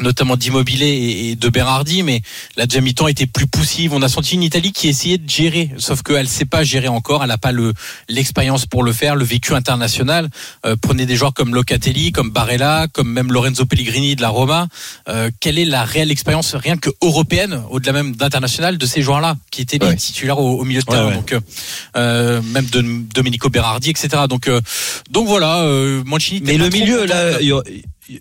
[0.00, 2.22] notamment d'Immobilier et, de Berardi, mais
[2.56, 3.92] la deuxième mi-temps était plus poussive.
[3.92, 6.88] On a senti une Italie qui essayait de gérer, sauf qu'elle ne sait pas gérer
[6.88, 7.22] encore.
[7.22, 7.72] Elle n'a pas le
[8.08, 10.28] l'expérience pour le faire, le vécu international.
[10.66, 14.68] Euh, prenez des joueurs comme Locatelli, comme Barella, comme même Lorenzo Pellegrini de la Roma.
[15.08, 19.36] Euh, quelle est la réelle expérience, rien que européenne, au-delà même d'international, de ces joueurs-là
[19.50, 19.96] qui étaient les Ouais.
[19.96, 21.08] titulaires au, au milieu de terrain?
[21.08, 21.14] ouais.
[21.14, 21.40] Donc, euh,
[21.96, 22.82] euh, même de
[23.14, 24.24] Domenico Berardi, etc.
[24.28, 24.60] Donc, euh,
[25.10, 26.40] donc voilà, euh, Mancini.
[26.44, 27.38] Mais le milieu, là,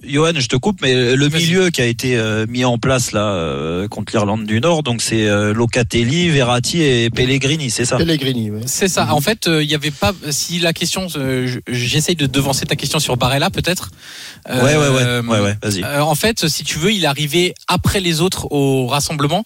[0.03, 3.33] Johan, je te coupe, mais le milieu qui a été euh, mis en place là
[3.33, 7.97] euh, contre l'Irlande du Nord, donc c'est euh, Locatelli, Verratti et Pellegrini, c'est ça?
[7.97, 8.61] Pellegrini, ouais.
[8.67, 9.11] C'est ça.
[9.13, 10.13] En fait, il y avait pas.
[10.29, 13.89] Si la question, je- j'essaye de devancer ta question sur Barella, peut-être.
[14.47, 15.83] Ouais, ouais, ouais, ouais, ouais, vas-y.
[15.83, 19.43] en fait, si tu veux, il est arrivé après les autres au rassemblement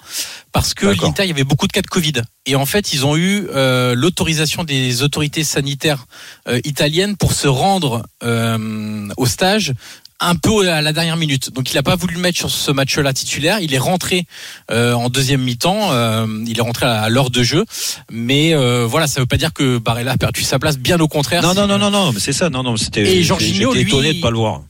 [0.52, 2.14] parce que l'Inter, il y avait beaucoup de cas de Covid.
[2.46, 6.06] Et en fait, ils ont eu euh, l'autorisation des autorités sanitaires
[6.48, 9.74] euh, italiennes pour se rendre euh, au stage
[10.20, 11.52] un peu à la dernière minute.
[11.54, 13.60] Donc il n'a pas voulu le mettre sur ce match-là titulaire.
[13.60, 14.26] Il est rentré
[14.72, 15.92] euh, en deuxième mi-temps.
[15.92, 17.66] euh, il est rentré à l'heure de jeu.
[18.12, 20.78] Mais euh, voilà, ça veut pas dire que Barella a perdu sa place.
[20.78, 21.42] Bien au contraire.
[21.44, 23.02] Non, non, non, non, non, mais c'est ça, non, non, c'était.
[23.02, 24.62] Et Jorginho, lui, étonné de pas le voir.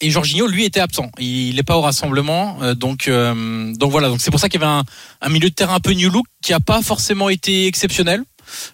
[0.00, 1.10] et Jorginho lui était absent.
[1.18, 4.08] Il n'est pas au rassemblement, euh, donc euh, donc voilà.
[4.08, 4.84] Donc c'est pour ça qu'il y avait un,
[5.20, 8.22] un milieu de terrain un peu new look qui a pas forcément été exceptionnel.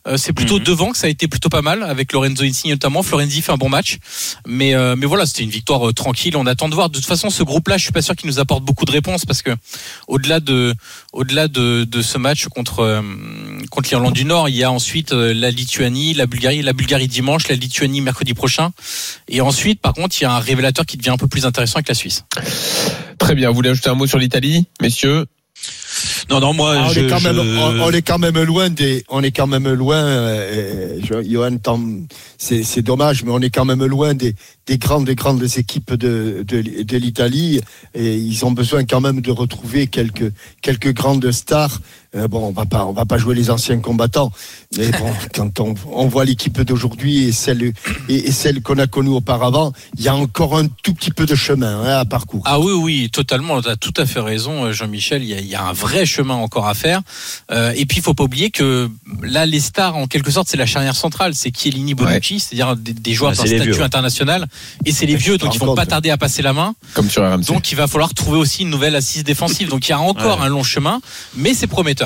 [0.07, 0.64] Euh, c'est plutôt Mhm.
[0.64, 3.03] devant que ça a été plutôt pas mal avec Lorenzo Insigne notamment.
[3.03, 3.99] Florenzi fait un bon match,
[4.47, 6.37] mais euh, mais voilà, c'était une victoire euh, tranquille.
[6.37, 6.90] On attend de voir.
[6.90, 9.25] De toute façon, ce groupe-là, je suis pas sûr qu'il nous apporte beaucoup de réponses
[9.25, 9.51] parce que
[10.09, 10.75] au-delà de
[11.12, 13.03] au-delà de, de ce match contre euh,
[13.71, 17.09] contre l'Irlande du Nord, il y a ensuite euh, la Lituanie, la Bulgarie, la Bulgarie
[17.09, 18.71] dimanche, la Lituanie mercredi prochain,
[19.29, 21.77] et ensuite, par contre, il y a un révélateur qui devient un peu plus intéressant
[21.77, 22.25] avec la Suisse.
[23.19, 23.49] Très bien.
[23.51, 25.27] Vous voulez ajouter un mot sur l'Italie, messieurs?
[26.31, 28.71] Non, non, moi, Ah, on, je, est quand même, on, on est quand même loin
[28.71, 29.97] des, on est quand même loin.
[29.97, 31.57] euh, je- Johan,
[32.38, 34.35] c'est c'est dommage, mais on est quand même loin des,
[34.66, 37.61] des grandes, des grandes équipes de, de, de l'Italie.
[37.95, 41.81] Et ils ont besoin quand même de retrouver quelques, quelques grandes stars.
[42.16, 44.33] Euh, bon, on va pas, on va pas jouer les anciens combattants,
[44.77, 47.73] mais bon, quand on, on voit l'équipe d'aujourd'hui et celle, et,
[48.09, 51.37] et celle qu'on a connue auparavant, il y a encore un tout petit peu de
[51.37, 52.42] chemin hein, à parcourir.
[52.46, 53.62] Ah oui, oui, totalement.
[53.62, 55.23] Tu as tout à fait raison, euh, Jean-Michel.
[55.23, 57.01] Il y, a, il y a un vrai chemin encore à faire.
[57.53, 58.90] Euh, et puis, il faut pas oublier que
[59.23, 61.37] là, les stars, en quelque sorte, c'est la charnière centrale.
[61.37, 63.83] C'est Chiellini, Bonucci, c'est-à-dire des, des joueurs Ah, d'un statut vieux, ouais.
[63.83, 64.49] international.
[64.85, 66.75] Et c'est les vieux, donc ils vont pas tarder à passer la main.
[66.94, 67.44] Comme sur RMC.
[67.46, 69.68] Donc, il va falloir trouver aussi une nouvelle assise défensive.
[69.68, 70.46] Donc, il y a encore Ouais.
[70.46, 71.01] un long chemin,
[71.37, 71.99] mais c'est prometteur.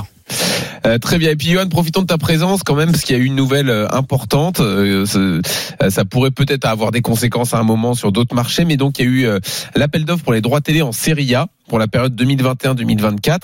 [0.86, 1.30] Euh, très bien.
[1.30, 3.36] Et puis, Johan, profitons de ta présence quand même, parce qu'il y a eu une
[3.36, 4.60] nouvelle euh, importante.
[4.60, 5.04] Euh,
[5.88, 9.04] ça pourrait peut-être avoir des conséquences à un moment sur d'autres marchés, mais donc il
[9.04, 9.38] y a eu euh,
[9.76, 13.38] l'appel d'offres pour les droits télé en Serie A pour la période 2021-2024.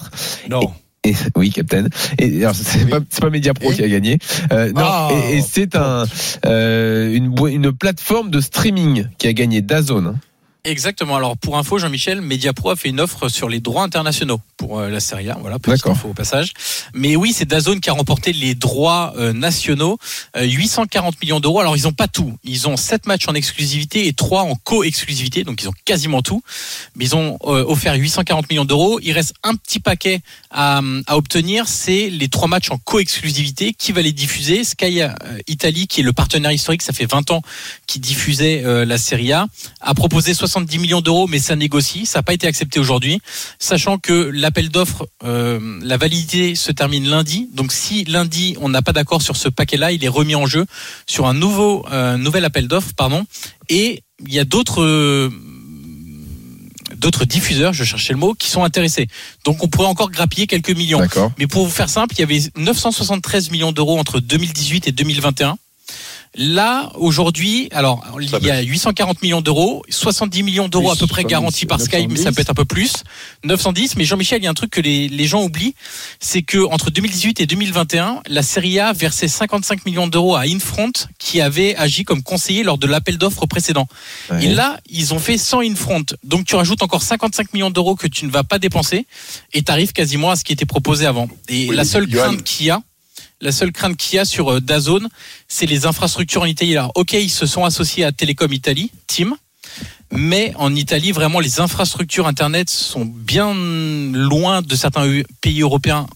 [0.50, 0.72] Non.
[1.02, 1.86] Et, oui, Captain.
[2.18, 2.90] Et alors, c'est Oui.
[3.20, 4.18] pas, Mediapro qui a gagné.
[4.52, 4.82] Euh, non.
[4.84, 5.08] Ah.
[5.30, 6.04] et, et c'est un
[6.44, 10.18] euh, une, une plateforme de streaming qui a gagné Dazone.
[10.64, 11.16] Exactement.
[11.16, 14.90] Alors pour info, Jean-Michel, Mediapro a fait une offre sur les droits internationaux pour euh,
[14.90, 15.38] la Serie A.
[15.40, 15.92] Voilà, petite D'accord.
[15.92, 16.52] info au passage.
[16.92, 19.98] Mais oui, c'est Dazone qui a remporté les droits euh, nationaux,
[20.36, 21.60] Euh, 840 millions d'euros.
[21.60, 22.36] Alors ils ont pas tout.
[22.44, 26.42] Ils ont 7 matchs en exclusivité et 3 en co-exclusivité, donc ils ont quasiment tout.
[26.94, 29.00] Mais ils ont euh, offert 840 millions d'euros.
[29.02, 30.20] Il reste un petit paquet
[30.50, 33.72] à, à obtenir, c'est les trois matchs en co-exclusivité.
[33.72, 35.08] Qui va les diffuser Sky euh,
[35.48, 37.42] Italie, qui est le partenaire historique, ça fait 20 ans
[37.86, 39.46] qui diffusait euh, la Serie A,
[39.80, 42.06] a proposé 70 millions d'euros, mais ça négocie.
[42.06, 43.20] Ça n'a pas été accepté aujourd'hui,
[43.58, 47.48] sachant que l'appel d'offres, euh, la validité se termine lundi.
[47.54, 50.66] Donc si lundi on n'a pas d'accord sur ce paquet-là, il est remis en jeu
[51.06, 53.24] sur un nouveau euh, nouvel appel d'offres, pardon.
[53.68, 55.30] Et il y a d'autres euh,
[56.96, 59.08] d'autres diffuseurs, je cherchais le mot, qui sont intéressés.
[59.44, 61.00] Donc on pourrait encore grappiller quelques millions.
[61.38, 65.56] Mais pour vous faire simple, il y avait 973 millions d'euros entre 2018 et 2021.
[66.36, 71.22] Là, aujourd'hui, alors, il y a 840 millions d'euros, 70 millions d'euros à peu près
[71.22, 73.02] 70, garantis par Sky, mais ça peut être un peu plus.
[73.42, 75.74] 910, mais Jean-Michel, il y a un truc que les, les gens oublient,
[76.20, 80.92] c'est que entre 2018 et 2021, la Serie A versait 55 millions d'euros à Infront,
[81.18, 83.88] qui avait agi comme conseiller lors de l'appel d'offres précédent.
[84.30, 84.44] Ouais.
[84.44, 86.04] Et là, ils ont fait 100 Infront.
[86.22, 89.06] Donc tu rajoutes encore 55 millions d'euros que tu ne vas pas dépenser,
[89.52, 91.28] et tu arrives quasiment à ce qui était proposé avant.
[91.48, 92.22] Et Oui, la seule Johan.
[92.22, 92.80] crainte qu'il y a,
[93.40, 95.08] la seule crainte qu'il y a sur euh, Dazone,
[95.48, 96.76] c'est les infrastructures en Italie.
[96.76, 99.34] Alors, ok, ils se sont associés à Telecom Italie, Team,
[100.12, 106.06] mais en Italie, vraiment, les infrastructures Internet sont bien loin de certains pays européens,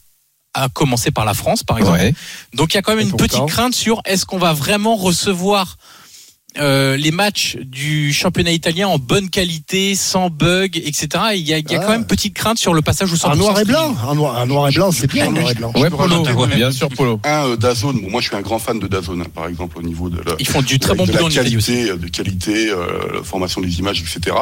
[0.53, 1.99] à commencer par la France, par exemple.
[1.99, 2.15] Ouais.
[2.55, 4.97] Donc, il y a quand même Et une petite crainte sur est-ce qu'on va vraiment
[4.97, 5.77] recevoir
[6.59, 11.09] euh, les matchs du championnat italien en bonne qualité, sans bug, etc.
[11.33, 11.85] Et Il y a, il y a Ah.
[11.87, 13.95] quand même petite crainte sur le passage au 100% En noir et blanc.
[14.07, 15.73] En noir, et blanc, c'est bien en noir et blanc.
[15.77, 16.25] Ouais, Polo.
[16.55, 17.21] Bien sûr, Polo.
[17.25, 19.79] Un euh, Dazone, bon, moi je suis un grand fan de Dazone, hein, par exemple,
[19.79, 21.73] au niveau de la, Ils font du très bon de boulot la en Italie aussi.
[21.73, 24.37] qualité, de qualité, euh, la formation des images, etc.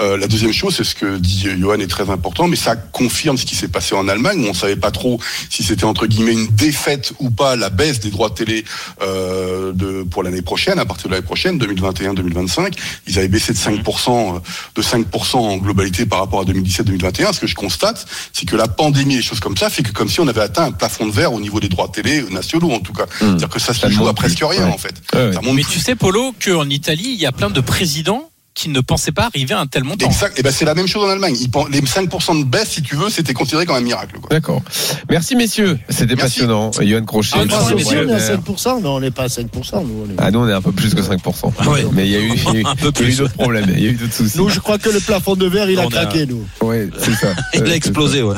[0.00, 3.36] Euh, la deuxième chose, c'est ce que dit Johan est très important, mais ça confirme
[3.38, 4.44] ce qui s'est passé en Allemagne.
[4.44, 8.00] où On savait pas trop si c'était entre guillemets une défaite ou pas la baisse
[8.00, 8.64] des droits de télé
[9.02, 12.72] euh, de, pour l'année prochaine, à partir de l'année prochaine, 2021-2025.
[13.06, 14.38] Ils avaient baissé de 5%, euh,
[14.74, 17.32] de 5% en globalité par rapport à 2017-2021.
[17.32, 20.08] Ce que je constate, c'est que la pandémie et choses comme ça fait que comme
[20.08, 22.72] si on avait atteint un plafond de verre au niveau des droits de télé nationaux,
[22.72, 23.06] en tout cas.
[23.18, 24.72] C'est-à-dire que ça se Ça joue à presque rien, Ouais.
[24.72, 24.94] en fait.
[25.12, 25.66] Ça Mais plus.
[25.66, 29.24] tu sais, Polo, qu'en Italie, il y a plein de présidents qui ne pensaient pas
[29.26, 30.06] arriver à un tel montant.
[30.06, 30.38] Exact.
[30.38, 31.34] Et ben c'est la même chose en Allemagne.
[31.72, 34.18] Les 5% de baisse, si tu veux, c'était considéré comme un miracle.
[34.20, 34.28] Quoi.
[34.30, 34.62] D'accord.
[35.10, 35.76] Merci, messieurs.
[35.88, 36.40] C'était Merci.
[36.40, 36.70] passionnant.
[36.80, 37.30] Johan Crochet.
[37.34, 38.06] Ah, Ah, messieurs.
[38.06, 38.20] on est à Bremer.
[38.20, 39.82] 5%, mais on n'est pas à 5%.
[39.82, 41.52] Nous, on est- Ah, nous, on est un peu plus que 5%.
[41.66, 41.84] Ouais.
[41.92, 43.16] Mais il y a eu, il y a eu, Un peu a eu plus.
[43.18, 43.66] d'autres problèmes.
[43.76, 44.38] Il y a eu d'autres soucis.
[44.38, 46.46] Nous, je crois que le plafond de verre, il a On a- craqué, nous.
[46.62, 47.34] Ouais, c'est ça.
[47.54, 48.36] Il Ouais, a explosé, ouais.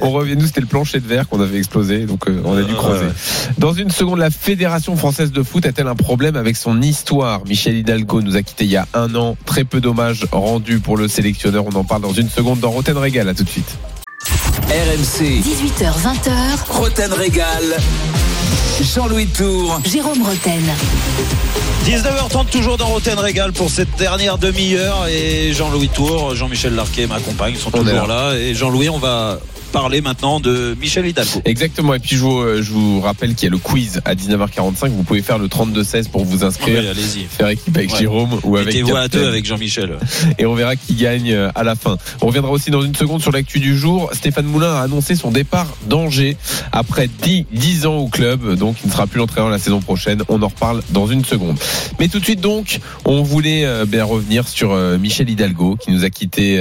[0.00, 0.36] On revient.
[0.36, 2.06] Nous, c'était le plancher de verre qu'on avait explosé.
[2.06, 3.04] Donc, euh, on a dû creuser.
[3.06, 3.12] ouais.
[3.58, 7.42] Dans une seconde, la Fédération française de foot a-t-elle un problème avec son histoire?
[7.46, 9.33] Michel Hidalgo nous a quittés il y a un an.
[9.46, 11.64] Très peu d'hommages rendus pour le sélectionneur.
[11.66, 13.28] On en parle dans une seconde dans Roten Régal.
[13.28, 13.76] À tout de suite.
[14.68, 17.76] RMC, 18h20h, Roten Régal.
[18.82, 19.80] Jean-Louis Tour.
[19.84, 20.62] Jérôme Roten.
[21.84, 27.54] 19h30 toujours dans Roten Régal pour cette dernière demi-heure et Jean-Louis Tour, Jean-Michel Larquet m'accompagne,
[27.54, 28.32] ils sont On toujours là.
[28.34, 29.38] et Jean-Louis on va
[29.74, 31.42] parler maintenant de Michel Hidalgo.
[31.44, 31.94] Exactement.
[31.94, 34.90] Et puis, je vous, euh, je vous rappelle qu'il y a le quiz à 19h45.
[34.90, 36.78] Vous pouvez faire le 32-16 pour vous inscrire.
[36.80, 37.24] Oui, allez-y.
[37.28, 37.98] Faire équipe avec Ouais.
[37.98, 39.18] Jérôme ou avec Mettez-vous à Captain.
[39.18, 39.98] deux avec Jean-Michel.
[40.38, 41.96] et on verra qui gagne euh, à la fin.
[42.22, 44.10] On reviendra aussi dans une seconde sur l'actu du jour.
[44.12, 46.36] Stéphane Moulin a annoncé son départ d'Angers
[46.70, 50.22] après 10, 10 ans au club, donc il ne sera plus l'entraîneur la saison prochaine.
[50.28, 51.58] On en reparle dans une seconde.
[51.98, 56.04] Mais tout de suite donc, on voulait euh, bien revenir sur Michel Hidalgo qui nous
[56.04, 56.60] a quitté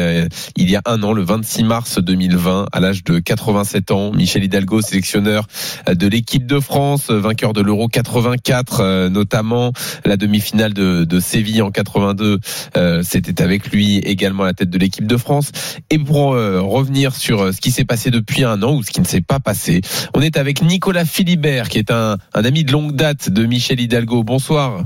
[0.55, 4.11] il y a un an, le 26 mars 2020, à l'âge de 87 ans.
[4.11, 5.47] Michel Hidalgo, sélectionneur
[5.87, 9.73] euh, de l'équipe de France, euh, vainqueur de l'Euro 84, euh, notamment
[10.05, 12.39] la demi-finale de, de Séville en 82
[12.77, 15.51] euh, C'était avec lui également à la tête de l'équipe de France.
[15.89, 19.05] Et pour revenir sur ce qui s'est passé depuis un an ou ce qui ne
[19.05, 19.81] s'est pas passé,
[20.15, 23.79] on est avec Nicolas Philibert, qui est un, un ami de longue date de Michel
[23.79, 24.23] Hidalgo.
[24.23, 24.83] Bonsoir.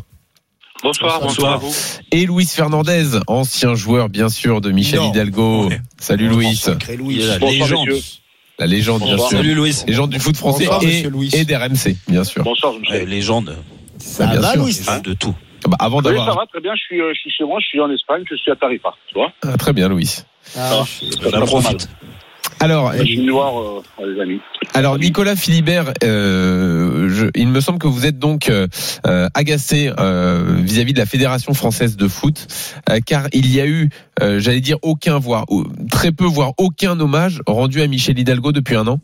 [0.83, 1.73] Bonsoir, bonsoir à vous.
[2.11, 5.09] Et Luis Fernandez, ancien joueur bien sûr de Michel Non.
[5.11, 5.67] Hidalgo.
[5.69, 5.81] Ouais.
[5.97, 7.87] Salut est la légende.
[7.87, 8.01] messieurs.
[8.59, 9.29] la légende bien Bonsoir.
[9.29, 9.37] sûr.
[9.39, 9.75] Salut Louis.
[9.87, 12.43] Légende du foot français Bonsoir, et, et d'RMC, bien sûr.
[12.43, 13.05] Bonsoir, je suis.
[13.05, 13.55] légende.
[13.97, 14.61] Ça bien va, sûr.
[14.61, 15.35] Louis Légende de tout.
[15.67, 16.73] Bah, avant Oui, ça va très bien.
[16.75, 18.93] Je suis, euh, je suis chez moi, je suis en Espagne, je suis à Tarifa.
[19.07, 20.17] Tu vois Ah, très bien Louis.
[20.55, 20.85] Ah, Ça
[21.25, 21.89] On en va profite.
[22.59, 23.03] Alors, euh.
[24.73, 28.67] Alors Nicolas Philibert, euh, je- il me semble que vous êtes donc euh,
[29.33, 32.47] agacé euh, vis-à-vis de la Fédération française de foot,
[32.89, 33.89] euh, car il y a eu,
[34.21, 35.45] euh, j'allais dire aucun, voire
[35.91, 38.99] très peu, voire aucun hommage rendu à Michel Hidalgo depuis un an.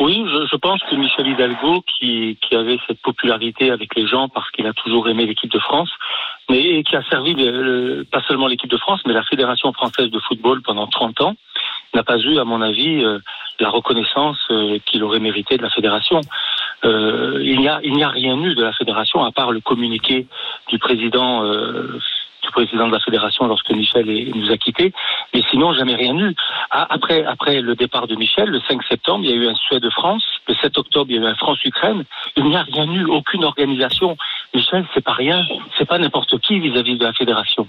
[0.00, 4.28] Oui, je, je pense que Michel Hidalgo, qui, qui avait cette popularité avec les gens
[4.28, 5.90] parce qu'il a toujours aimé l'équipe de France,
[6.48, 7.62] mais et qui a servi le-
[7.98, 11.34] le- pas seulement l'équipe de France, mais la Fédération française de football pendant 30 ans,
[11.94, 13.18] n'a pas eu, à mon avis, euh,
[13.58, 16.20] la reconnaissance euh, qu'il aurait mérité de la fédération.
[16.84, 20.26] Euh, il n'y a, rien eu de la fédération à part le communiqué
[20.68, 21.44] du président.
[22.42, 24.94] du président de la fédération lorsque Michel nous a quittés,
[25.34, 26.34] mais sinon jamais rien eu.
[26.70, 29.54] Ah, Après, après le départ de Michel, le 5 septembre, il y a eu un
[29.54, 30.24] Suède-France.
[30.48, 32.04] Le 7 octobre, il y a eu un France-Ukraine.
[32.36, 34.16] Il n'y a rien eu, aucune organisation.
[34.54, 35.44] Michel, c'est pas rien.
[35.76, 37.68] C'est pas n'importe qui vis-à-vis de la fédération.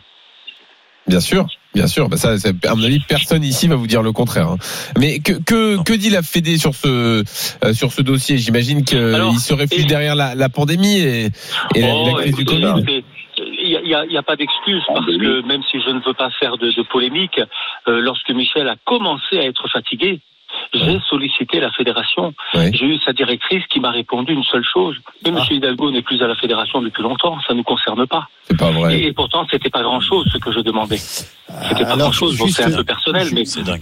[1.08, 2.10] Bien sûr, bien sûr.
[2.10, 4.50] Bah ça, c'est- à mon avis, personne ici va vous dire le contraire.
[4.50, 4.58] hein.
[4.98, 7.24] Mais que, que, que dit la Fédé sur ce,
[7.66, 8.38] euh, sur ce dossier?
[8.38, 9.00] J'imagine qu'il
[9.40, 11.26] se réfugie et- derrière la, la pandémie et,
[11.76, 12.66] et la, Oh, la crise du Covid.
[12.78, 13.04] écoutez,
[13.38, 15.82] Il n'y a, il y a- il y a pas d'excuse parce que même si
[15.82, 17.40] je ne veux pas faire de, de polémique,
[17.88, 20.20] euh, lorsque Michel a commencé à être fatigué,
[20.74, 22.34] j'ai sollicité la fédération.
[22.54, 22.72] Ouais.
[22.74, 24.96] J'ai eu sa directrice qui m'a répondu une seule chose.
[25.24, 25.40] Mais M.
[25.50, 28.28] Hidalgo n'est plus à la fédération depuis longtemps, ça ne nous concerne pas.
[28.46, 29.00] C'est pas vrai.
[29.00, 30.98] Et, et pourtant, c'était pas grand-chose ce que je demandais.
[30.98, 31.96] C'était pas.
[31.96, 33.82] Bon, juste- c'est un peu personnel, mais C'est dingue.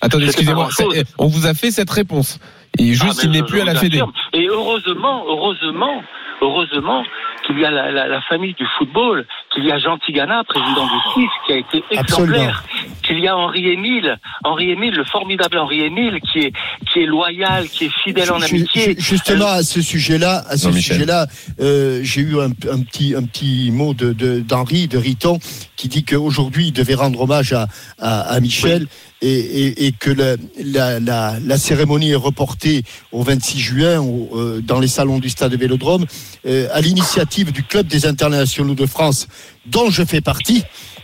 [0.00, 0.68] Attendez, excusez-moi.
[0.72, 2.38] c'est- On vous a fait cette réponse.
[2.78, 3.98] Et Ah, juste, mais il n'est plus à la vous Fédé.
[3.98, 4.12] affirme.
[4.32, 6.02] Et heureusement, heureusement,
[6.40, 7.04] heureusement
[7.46, 10.84] qu'il y a la, la- la famille du football, qu'il y a Jean Tigana, président
[10.86, 12.64] du CIF, qui a été exemplaire,
[13.02, 16.52] qu'il y a Henri Émile, Henri Émile, le formidable Henri Émile, qui est,
[16.92, 18.94] qui est loyal, qui est fidèle en amitié.
[18.94, 21.26] ju- Justement, à ce sujet-là, à ce sujet-là,
[21.60, 25.38] euh, j'ai eu un, un petit, un petit mot de, de- d'Henri, de Riton,
[25.76, 27.66] qui dit qu'aujourd'hui, il devait rendre hommage à,
[27.98, 28.86] à, à Michel
[29.20, 34.30] et, et- et que la, la, la, la cérémonie est reportée au 26 juin au-
[34.38, 36.04] euh, dans les salons du stade Vélodrome,
[36.46, 39.26] euh, à l'initiative du Club des internationaux de France,
[39.66, 40.62] dont je fais partie,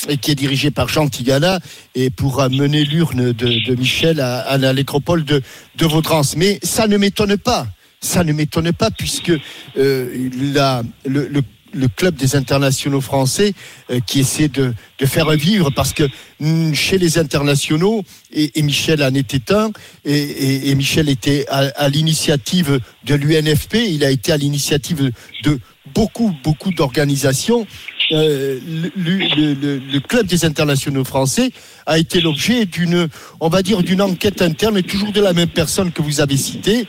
[0.08, 1.58] et qui est dirigé par Jean Tigana,
[1.94, 5.42] et pour amener l'urne de, Michel à, à la nécropole de,
[5.76, 6.36] de Vaudrance.
[6.36, 7.66] Mais ça ne m'étonne pas.
[8.00, 9.32] Ça ne m'étonne pas puisque
[9.76, 13.52] euh, la- le, le- club des internationaux français
[13.90, 16.04] euh, qui essaie de, de faire vivre parce que
[16.40, 19.70] mm, chez les internationaux et, Michel en était un
[20.04, 25.10] et, et- Michel était à l'initiative de l'UNFP il a été à l'initiative
[25.42, 25.58] de
[25.94, 27.66] beaucoup beaucoup d'organisations
[28.12, 28.58] euh,
[28.96, 31.50] le, club des internationaux français
[31.86, 33.08] a été l'objet d'une,
[33.40, 36.36] on va dire, d'une enquête interne, et toujours de la même personne que vous avez
[36.36, 36.86] citée.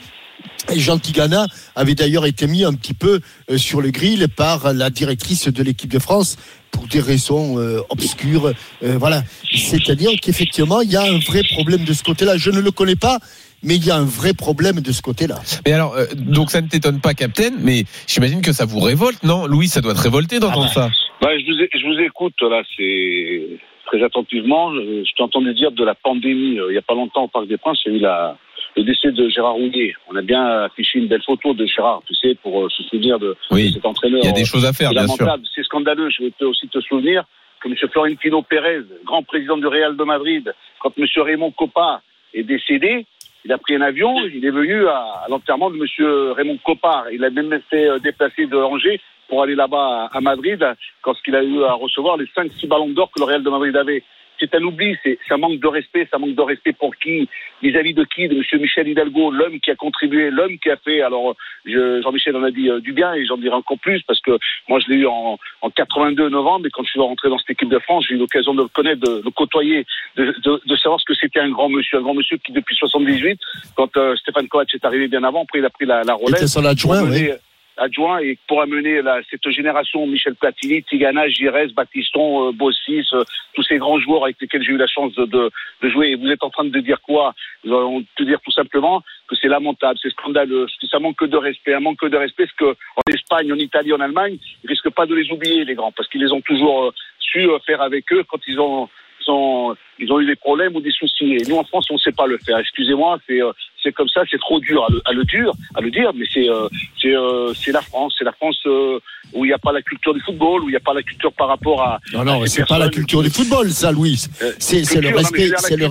[0.73, 4.73] Et Jean Tigana avait d'ailleurs été mis un petit peu euh, sur le grill par
[4.73, 6.37] la directrice de l'équipe de France
[6.71, 8.53] pour des raisons euh, obscures.
[8.81, 9.23] Voilà.
[9.53, 12.37] C'est-à-dire qu'effectivement, il y a un vrai problème de ce côté-là.
[12.37, 13.19] Je ne le connais pas,
[13.63, 15.35] mais il y a un vrai problème de ce côté-là.
[15.65, 19.23] Mais alors, euh, donc ça ne t'étonne pas, Captain, mais j'imagine que ça vous révolte,
[19.23, 19.45] non?
[19.47, 20.89] Louis, ça doit te révolter d'entendre ça.
[21.21, 23.41] Bah, je, vous, ai- je vous écoute là, c'est
[23.85, 24.73] très attentivement.
[24.73, 26.59] Je, je t'ai entendu dire de la pandémie.
[26.59, 28.37] euh, Il n'y a pas longtemps au Parc des Princes, il y a eu la,
[28.77, 29.93] le décès de Gérard Rouillet.
[30.11, 33.19] On a bien affiché une belle photo de Gérard, tu sais, pour euh, se souvenir
[33.19, 33.69] de, Oui.
[33.69, 34.19] de cet entraîneur.
[34.23, 35.17] Il y a des choses à faire, bien sûr.
[35.17, 36.09] lamentable, c'est scandaleux.
[36.09, 37.23] Je peux aussi te souvenir
[37.61, 37.75] que M.
[37.91, 41.05] Florentino Pérez, grand président du Real de Madrid, quand M.
[41.17, 42.01] Raymond Coppa
[42.33, 43.05] est décédé,
[43.45, 46.33] il a pris un avion, il est venu à, l'enterrement de M.
[46.35, 47.05] Raymond Coppa.
[47.11, 50.65] Il a même fait euh, déplacer de Angers pour aller là-bas à, à Madrid,
[51.01, 53.75] quand il a eu à recevoir les 5-6 ballons d'or que le Real de Madrid
[53.75, 54.03] avait.
[54.39, 57.27] C'est un oubli, c'est un manque de respect, un manque de respect pour qui?
[57.61, 58.27] Vis-à-vis de qui?
[58.27, 58.61] De M.
[58.61, 61.01] Michel Hidalgo, l'homme qui a contribué, l'homme qui a fait.
[61.01, 64.19] Alors, je- Jean-Michel en a dit euh, du bien et j'en dirai encore plus parce
[64.21, 67.37] que moi je l'ai eu en, en 82 novembre et quand je suis rentré dans
[67.37, 70.61] cette équipe de France, j'ai eu l'occasion de le connaître, de le côtoyer, de, de,
[70.65, 73.39] de savoir ce que c'était un grand monsieur, un grand monsieur qui depuis 78,
[73.75, 76.47] quand euh, Stéphane Kovac est arrivé bien avant, après il a pris la, la était
[76.47, 77.29] son adjoint, oui.
[77.79, 83.63] Adjoint et pour amener cette génération Michel Platini, Tigana, Giresse, Baptiston, euh, Bossis, euh, tous
[83.63, 85.51] ces grands joueurs avec lesquels j'ai eu la chance de,
[85.83, 86.15] jouer.
[86.15, 87.33] Vous êtes en train de dire quoi?
[87.65, 91.73] Allons te dire tout simplement que c'est lamentable, c'est scandaleux, que ça manque de respect,
[91.73, 95.05] un manque de respect, parce que en Espagne, en Italie, en Allemagne, ils risquent pas
[95.05, 98.23] de les oublier les grands, parce qu'ils les ont toujours euh, su faire avec eux
[98.27, 98.89] quand ils ont
[99.27, 101.37] ils ils ont eu des problèmes ou des soucis.
[101.47, 102.57] Nous, en France, on ne sait pas le faire.
[102.57, 103.41] Excusez-moi, c'est
[103.81, 106.25] c'est comme ça, c'est trop dur à le, à le dire, à le dire, mais
[106.33, 106.67] c'est euh,
[107.01, 108.99] c'est euh, c'est la France, c'est la France euh,
[109.33, 111.03] où il n'y a pas la culture du football, où il n'y a pas la
[111.03, 111.99] culture par rapport à.
[112.13, 114.17] Non, non, c'est pas la culture du football, ça, Louis.
[114.59, 115.87] C'est le respect, c'est le,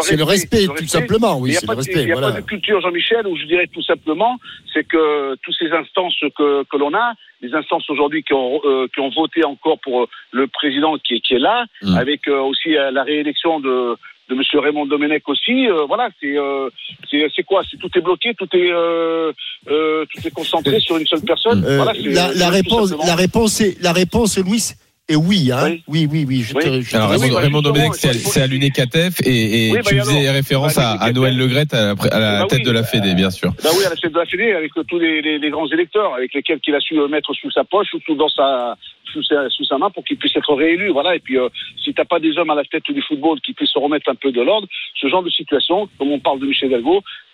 [0.00, 0.86] c'est le respect, le tout respect.
[0.88, 2.08] simplement, oui, Il n'y a, c'est pas le de- il respect.
[2.08, 4.36] y a pas de culture, Jean-Michel, où je dirais tout simplement,
[4.72, 8.86] c'est que toutes ces instances que, que l'on a, les instances aujourd'hui qui ont, euh,
[8.92, 11.96] qui ont voté encore pour le président qui est, qui est là, Mm.
[11.96, 13.96] avec aussi la réélection de,
[14.30, 14.42] de M.
[14.62, 16.68] Raymond Domenech aussi, euh, voilà, c'est euh,
[17.10, 17.62] c'est quoi?
[17.68, 19.32] C'est tout est bloqué, tout est euh,
[19.68, 21.64] euh, tout est concentré sur une seule personne?
[21.66, 24.72] Euh, Voilà, c'est- la, la réponse, la réponse est, la réponse, Louis,
[25.10, 25.64] Et oui, hein.
[25.64, 25.82] Oui.
[25.88, 26.42] Oui, oui, oui.
[26.42, 26.62] je Oui.
[26.62, 29.20] te- je te Alors oui, Raymond, bah, Raymond Domenech, c'est il faut- c'est à l'UNECATEF
[29.26, 31.12] et, et Oui, bah, tu alors, faisais référence bah, à.
[31.12, 33.52] Noël Legrette à la, à la Bah tête oui, de la Fédé, bien sûr.
[33.62, 36.14] Ben oui, à la chef de la Fédé, avec tous les, les- les grands électeurs,
[36.14, 38.76] avec lesquels qu'il a su euh, mettre sous sa poche ou sous, dans sa,
[39.12, 40.90] sous, sa, sous sa main pour qu'il puisse être réélu.
[40.90, 41.16] Voilà.
[41.16, 41.48] Et puis, euh,
[41.82, 44.14] si t'as pas des hommes à la tête du football qui puissent se remettre un
[44.14, 44.68] peu de l'ordre,
[45.00, 46.70] ce genre de situation, comme on parle de Michel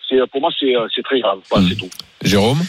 [0.09, 1.39] c'est, euh, pour moi, c'est, euh, c'est très grave.
[1.51, 1.89] Voilà, c'est tout.
[2.23, 2.59] Jérôme?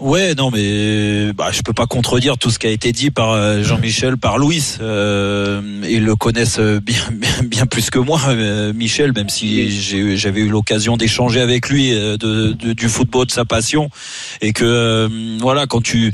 [0.00, 3.32] Ouais, non, mais bah, je peux pas contredire tout ce qui a été dit par
[3.32, 4.76] euh, Jean-Michel, par Louis.
[4.80, 10.16] Euh, ils le connaissent euh, bien, bien, bien plus que moi, euh, Michel, même si
[10.16, 13.88] j'avais eu l'occasion d'échanger avec lui euh, de, de- du football, de sa passion,
[14.40, 15.08] et que euh,
[15.40, 16.12] voilà, quand tu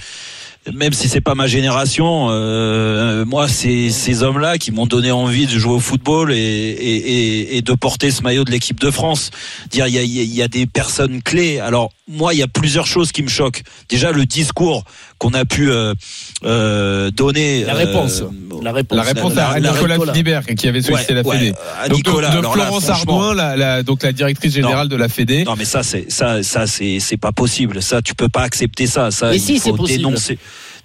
[0.72, 5.46] même si c'est pas ma génération, euh, moi c'est ces hommes-là qui m'ont donné envie
[5.46, 8.90] de jouer au football et, et, et, et de porter ce maillot de l'équipe de
[8.90, 9.30] France.
[9.70, 11.60] Dire il y a, il y a- il y a des personnes clés.
[11.60, 13.62] Alors moi il y a plusieurs choses qui me choquent.
[13.88, 14.84] Déjà le discours
[15.18, 15.94] qu'on a pu euh,
[16.44, 17.64] euh, donner.
[17.64, 18.22] La réponse.
[18.22, 18.96] euh, La réponse.
[18.96, 20.12] La réponse à la- Nicolas Nicolas.
[20.12, 21.52] Philibert qui avait sollicité Ouais, la ouais, Fédé.
[21.82, 22.30] à Donc Nicolas.
[22.30, 25.44] de, là, Florence franchement- Ardouin, la, la- donc la directrice générale de la Fédé.
[25.44, 27.82] Non mais ça c'est ça ça c'est c'est pas possible.
[27.82, 29.10] Ça tu peux pas accepter ça.
[29.10, 30.02] Ça Mais il si, c'est faut possible.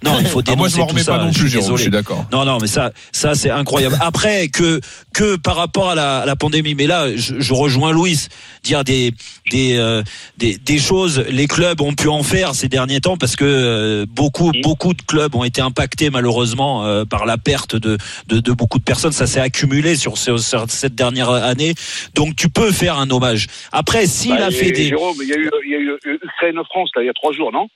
[0.02, 1.12] Non il faut Ah, moi dénoncer je m'en tout remets ça.
[1.18, 2.24] pas non Je plus, Jérôme, je suis d'accord.
[2.32, 3.96] Non, non, mais ça, ça c'est incroyable.
[4.00, 4.80] Après que
[5.12, 8.18] que par rapport à la, à la pandémie, mais là, je, je rejoins Louis,
[8.62, 9.12] dire des
[9.50, 10.02] des, euh,
[10.38, 11.24] des des choses.
[11.28, 15.02] Les clubs ont pu en faire ces derniers temps parce que euh, beaucoup beaucoup de
[15.02, 17.98] clubs ont été impactés malheureusement euh, par la perte de,
[18.28, 19.12] de de beaucoup de personnes.
[19.12, 21.74] Ça s'est accumulé sur, ce- sur cette dernière année.
[22.14, 23.48] Donc tu peux faire un hommage.
[23.72, 25.78] Après, s'il Bah, a fait et des Jérôme, il y a eu, il y a
[25.78, 27.68] eu Ukraine-France, là, il y a trois jours, non?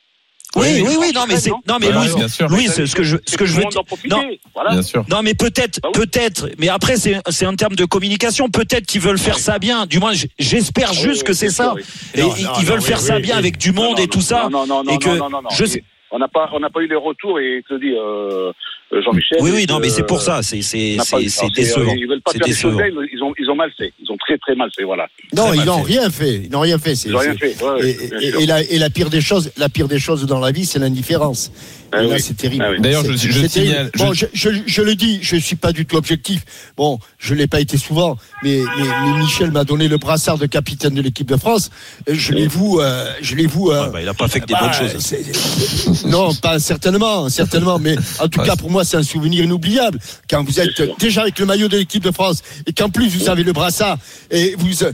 [0.57, 2.49] Oui, Oui, oui, oui, non, mais c'est, non, mais Voilà, Louis, bien sûr.
[2.49, 4.23] Louis, ce que je, ce que je veux dire, non,
[4.55, 4.71] Voilà.
[4.71, 5.05] Bien sûr.
[5.11, 6.01] Non, mais peut-être, Bah oui.
[6.01, 6.49] peut-être.
[6.59, 8.49] Mais après, c'est, c'est un terme de communication.
[8.49, 9.87] Peut-être qu'ils veulent faire ça bien.
[9.87, 11.65] Du moins, j'espère Ah juste oui, que c'est ça.
[11.65, 11.83] sûr, oui.
[12.15, 13.39] Et Non, ils non, ils non, veulent oui, faire ça oui, bien oui.
[13.39, 14.49] avec du monde Non, et tout ça.
[14.51, 15.51] Non, non, non, et que non, non, non, non.
[15.51, 15.85] je sais-
[16.15, 18.53] On n'a pas, on n'a pas eu les retours et je te dis, euh,
[18.93, 19.39] euh, Jean-Michel.
[19.41, 20.43] Oui, oui, et non, mais c'est pour euh, ça.
[20.45, 21.29] C'est, c'est, on n'a pas c'est, eu.
[21.29, 21.95] c'est Alors, décevant.
[21.97, 22.81] Ils veulent pas faire des choses
[23.13, 23.93] ils ont, ils ont mal fait.
[24.01, 25.09] Ils ont très, très mal fait, voilà.
[25.35, 26.35] Non, ils n'ont rien fait.
[26.45, 26.93] Ils n'ont rien fait.
[26.93, 27.61] Ils ont rien fait.
[27.61, 30.53] Ouais, Et, et la, et la pire des choses, la pire des choses dans la
[30.53, 31.51] vie, c'est l'indifférence.
[31.97, 32.21] Ah oui.
[32.21, 32.65] c'est terrible.
[32.67, 32.81] Ah oui.
[32.81, 33.91] D'ailleurs, je- je c'est signale- terrible.
[33.99, 36.43] Bon, je, je- je le dis, je suis pas du tout objectif.
[36.77, 40.47] Bon, je l'ai pas été souvent, mais, mais, mais Michel m'a donné le brassard de
[40.47, 41.71] capitaine de l'équipe de France.
[42.07, 43.61] Et Je l'ai vu, euh, je l'ai vu.
[43.69, 46.05] euh, Ouais, bah, il a pas fait que des bah, bonnes choses.
[46.07, 48.47] Non, pas certainement, certainement, mais en tout Ouais.
[48.47, 51.77] cas pour moi c'est un souvenir inoubliable quand vous êtes déjà avec le maillot de
[51.77, 53.99] l'équipe de France et qu'en plus vous avez le brassard
[54.31, 54.93] et vous euh,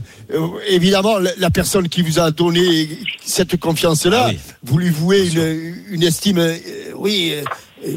[0.69, 2.89] évidemment la, la personne qui vous a donné
[3.25, 4.39] cette confiance là, Ah oui.
[4.63, 6.55] vous lui vouez une, une estime, euh,
[6.95, 7.33] oui.
[7.35, 7.43] euh,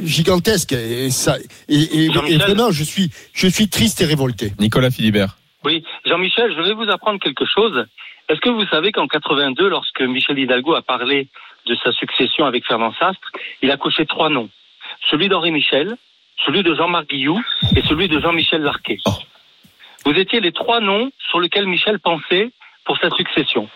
[0.05, 1.36] gigantesque et ça
[1.68, 2.38] et, et- et Jean-Michel.
[2.38, 4.53] vraiment je suis je suis triste et révolté.
[4.59, 5.36] Nicolas Philibert.
[5.64, 7.86] Oui, Jean-Michel, je vais vous apprendre quelque chose.
[8.28, 11.28] Est-ce que vous savez qu'en 82, lorsque Michel Hidalgo a parlé
[11.66, 13.30] de sa succession avec Fernand Sastre,
[13.62, 14.49] il a coché trois noms.
[15.11, 15.97] Celui d'Henri Michel,
[16.45, 17.40] celui de Jean-Marc Guillou
[17.76, 18.99] et celui de Jean-Michel Larquet.
[19.07, 19.11] Oh.
[20.05, 22.51] Vous étiez les trois noms sur lesquels Michel pensait
[22.84, 23.68] pour sa succession.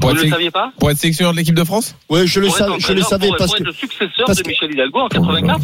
[0.00, 2.38] Pour vous ne le saviez pas pour être sélectionneur de l'équipe de France Oui, je
[2.40, 4.48] le savais, je le entraîneur, savais pour, parce pour que être le successeur parce de
[4.48, 5.60] Michel Hidalgo en 84.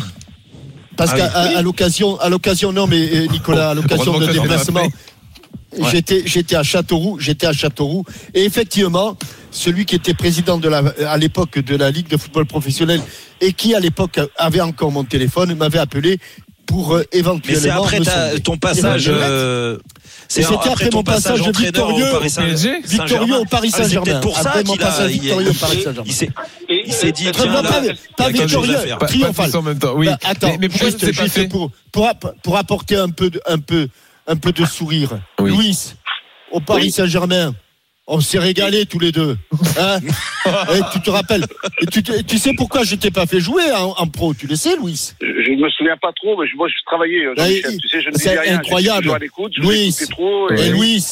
[0.96, 1.62] Parce Ah qu'à oui.
[1.62, 4.86] l'occasion, à l'occasion, non, mais euh, Nicolas, à l'occasion de déplacement,
[5.90, 9.16] j'étais, j'étais à Châteauroux, j'étais à Châteauroux, et effectivement,
[9.50, 13.00] celui qui était président de la, à l'époque de la Ligue de football professionnel
[13.40, 16.18] et qui à l'époque avait encore mon téléphone m'avait appelé
[16.66, 17.60] pour euh, Mais éventuellement.
[17.62, 19.06] c'est après ta- ton passage.
[19.08, 19.78] Euh,
[20.28, 22.06] c'était après ton mon passage de victorieux
[22.84, 24.20] victorieux au Paris Ah, c'est Saint-Germain.
[24.20, 26.02] pour ça Après mon qu'il a- passage il- victorieux au Paris Saint-Germain.
[26.06, 26.30] Il s'est,
[26.90, 27.62] s'est dit, tiens, là,
[28.16, 28.76] pas- victorieux.
[29.00, 29.56] Triomphal.
[29.56, 29.94] en même temps.
[29.96, 30.06] Oui.
[30.06, 33.30] Bah, attends, mais, mais pourquoi juste, juste fait pour, pour, app- pour apporter un peu,
[33.30, 33.88] de, un peu,
[34.26, 35.10] un peu de sourire.
[35.40, 35.50] Oui.
[35.50, 35.78] Louis,
[36.52, 36.90] au Paris Oui.
[36.92, 37.54] Saint-Germain,
[38.06, 39.36] on s'est régalés tous les deux.
[39.78, 39.98] Hein
[40.46, 41.44] Et tu te rappelles
[41.80, 44.46] Et tu, te- tu sais pourquoi je t'ai pas fait jouer en, en pro Tu
[44.46, 45.12] le sais, Louis?
[45.20, 48.10] Je ne me souviens pas trop, mais je- moi je travaillais, il- Tu sais, je
[48.10, 49.08] ne c'est incroyable.
[49.58, 49.90] Louis.
[50.10, 50.50] trop.
[50.52, 51.02] Et et- Louis,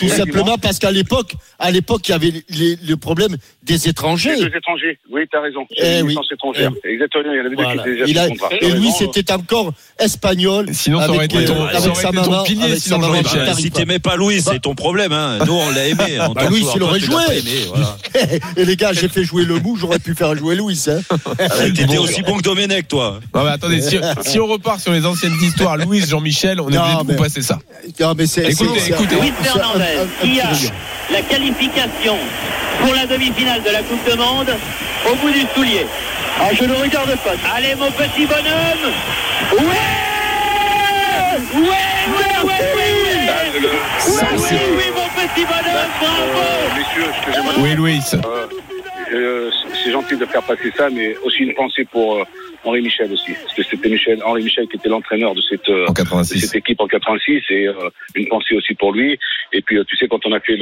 [0.00, 4.36] tout simplement parce qu'à l'époque, à l'époque, il y avait les- le problème des étrangers.
[4.36, 4.98] Les deux étrangers.
[5.10, 5.66] Oui, t'as raison.
[5.76, 6.16] Eh oui.
[6.32, 6.70] étrangère.
[6.84, 7.82] Exactement, il y en avait deux Voilà.
[7.82, 9.10] qui étaient déjà et T'as Louis raison.
[9.10, 10.66] était encore espagnol.
[10.72, 13.40] Sinon, ça aurait été euh, ton, avec sa maman, pilier, avec sinon, sa maman Jean-Michel.
[13.46, 13.60] Tarifa.
[13.60, 15.12] si t'aimais pas Louis, c'est ton problème.
[15.12, 15.38] Hein.
[15.46, 16.20] Nous, on l'a aimé.
[16.20, 17.22] En Bah, Louis, il aurait joué.
[18.56, 20.80] Et les gars, j'ai fait jouer le mou, j'aurais pu faire jouer Louis.
[20.88, 21.00] Hein.
[21.74, 23.20] T'étais aussi bon que Domenech, toi.
[23.34, 26.96] Non, mais attendez, si, on repart sur les anciennes histoires, Louis, Jean-Michel, on est obligé
[27.04, 27.58] de vous passer ça.
[28.00, 29.16] Non, mais c'est- Écoutez, écoutez.
[30.22, 30.48] Qui a
[31.12, 32.16] la qualification
[32.80, 34.54] pour la demi-finale de la Coupe de Monde
[35.10, 35.86] au bout du soulier.
[36.40, 37.32] Ah, je ne regarde pas.
[37.54, 38.92] Allez, mon petit bonhomme
[39.52, 39.66] Ouais
[41.54, 41.70] Ouais, ouais,
[42.44, 42.60] ouais,
[43.24, 47.52] Ouais, oui, oui, mon petit bonhomme, bravo Euh, Messieurs, excusez-moi.
[47.58, 48.00] Oui, Louis.
[48.14, 48.46] Euh,
[49.12, 49.50] euh,
[49.84, 52.24] c'est gentil de faire passer ça, mais aussi une pensée pour, euh,
[52.66, 55.86] Henri Michel aussi, parce que c'était Michel, Henri Michel qui était l'entraîneur de cette, euh,
[55.86, 56.40] En de 86.
[56.40, 57.72] cette équipe en 86 et euh,
[58.14, 59.18] une pensée aussi pour lui.
[59.52, 60.58] Et puis, euh, tu sais, quand on a fait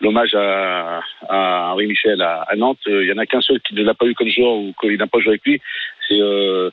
[0.00, 3.60] l'hommage à, à Henri Michel à, à Nantes, euh, il y en a qu'un seul
[3.60, 5.60] qui ne l'a pas eu comme joueur ou qu'il n'a pas joué avec lui,
[6.06, 6.70] c'est euh,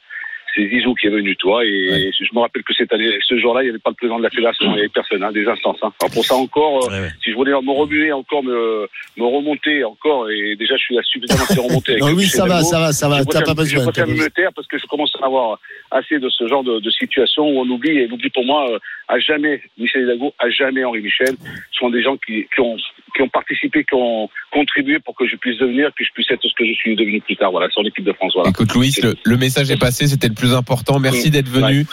[0.56, 1.66] c'est Zizou qui est venu, toi.
[1.66, 4.18] Et je me rappelle que cette année, ce jour-là, il n'y avait pas le président
[4.18, 5.80] de la fédération, il n'y avait personne, hein, des instances.
[5.82, 5.91] Hein.
[6.01, 8.88] Alors pour ça encore, euh, si je voulais me remuer encore, me,
[9.18, 11.93] me remonter encore, et déjà je suis suffisamment remonté.
[11.93, 13.89] avec Non, oui, ça va, ça va, ça va, je t'as préfère- pas besoin, Je
[13.89, 15.60] préfère t'as me taire parce que je commence à avoir
[15.91, 18.80] assez de ce genre de, de situation où on oublie, et l'oubli pour moi, euh,
[19.08, 21.36] à jamais, Michel Hidalgo, à jamais Henri Michel,
[21.72, 22.78] sont des gens qui, qui, ont,
[23.16, 26.41] qui ont participé, qui ont contribué pour que je puisse devenir, que je puisse être
[26.43, 27.51] ce que je suis devenu plus tard.
[27.51, 28.34] Voilà, sur l'équipe de France.
[28.36, 28.49] Voilà.
[28.51, 30.99] Écoute Louis, le, le message est passé, c'était le plus important.
[30.99, 31.86] Merci d'être venu.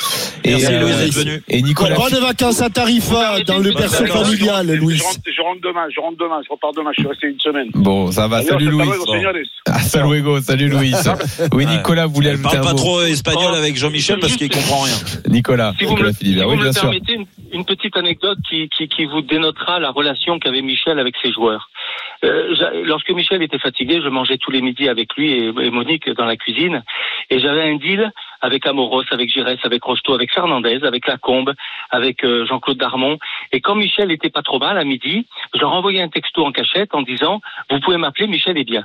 [0.45, 1.43] Merci, euh, Louis, d'être venu.
[1.49, 1.97] Et Nicolas.
[1.97, 4.97] Bonnes vacances à Tarifa, dans le berceau D'accord, je familial, rentre- Louis.
[4.97, 7.41] Je rentre, je rentre demain, je rentre demain, je repars demain, je suis resté une
[7.41, 7.69] semaine.
[7.75, 8.43] Bon, ça va.
[8.43, 8.89] Salut Louis.
[9.67, 10.41] Hasta luego.
[10.41, 10.93] Salut Louis.
[11.53, 12.79] Oui, Nicolas voulait Il ajouter parle un pas mot.
[12.79, 14.95] trop espagnol avec Jean-Michel parce qu'il comprend rien.
[15.29, 15.73] Nicolas.
[15.79, 16.93] Si vous Nicolas si Oui, vous bien sûr.
[17.53, 21.71] une petite anecdote qui, qui, qui vous dénotera la relation qu'avait Michel avec ses joueurs.
[22.25, 26.27] Euh, lorsque Michel était fatigué, je mangeais tous les midis avec lui et, Monique dans
[26.27, 26.83] la cuisine,
[27.31, 28.13] et j'avais un deal
[28.43, 31.55] avec Amoros, avec Giresse, avec Rocheteau, avec Fernandez, avec Lacombe,
[31.91, 33.19] avec euh, Jean-Claude Darmon.
[33.53, 36.53] Et quand Michel était pas trop mal à midi, je leur envoyais un texto en
[36.53, 37.41] cachette en disant
[37.71, 38.85] vous pouvez m'appeler, Michel est bien.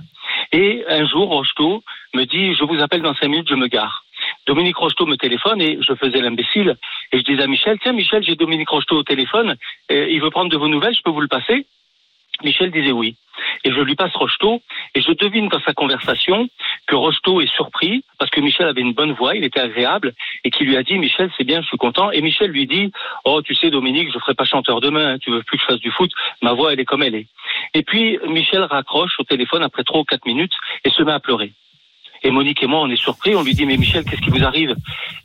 [0.51, 1.83] Et un jour, Rocheteau
[2.13, 4.05] me dit je vous appelle dans cinq minutes, je me gare.
[4.47, 6.77] Dominique Rocheteau me téléphone et je faisais l'imbécile
[7.11, 9.55] et je disais à Michel tiens Michel j'ai Dominique Rocheteau au téléphone,
[9.91, 11.65] euh, il veut prendre de vos nouvelles, je peux vous le passer?
[12.43, 13.15] Michel disait oui.
[13.63, 14.61] Et je lui passe Rocheteau,
[14.93, 16.47] et je devine dans sa conversation
[16.87, 20.13] que Rocheteau est surpris, parce que Michel avait une bonne voix, il était agréable,
[20.43, 22.11] et qui lui a dit, Michel, c'est bien, je suis content.
[22.11, 22.91] Et Michel lui dit,
[23.25, 25.67] oh, tu sais, Dominique, je ferai pas chanteur demain, hein, tu veux plus que je
[25.67, 26.11] fasse du foot,
[26.41, 27.27] ma voix, elle est comme elle est.
[27.73, 31.19] Et puis, Michel raccroche au téléphone après trois ou quatre minutes, et se met à
[31.19, 31.51] pleurer.
[32.23, 34.43] Et Monique et moi, on est surpris, on lui dit, mais Michel, qu'est-ce qui vous
[34.43, 34.75] arrive?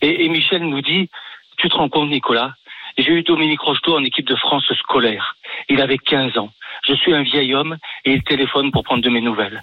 [0.03, 1.09] Et Michel nous dit,
[1.57, 2.55] tu te rends compte, Nicolas,
[2.99, 5.37] j'ai eu Dominique Rocheteau en équipe de France scolaire.
[5.69, 6.51] Il avait 15 ans.
[6.87, 9.63] Je suis un vieil homme et il téléphone pour prendre de mes nouvelles.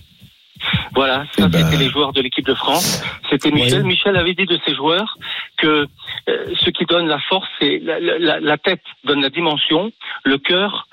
[0.93, 3.03] Voilà, ça Eh ben- c'était les joueurs de l'équipe de France.
[3.29, 3.83] C'était Michel.
[3.83, 5.17] Michel avait dit de ses joueurs
[5.57, 5.87] que
[6.29, 9.91] euh, ce qui donne la force, c'est la, la- la tête donne la dimension,
[10.23, 10.87] le cœur,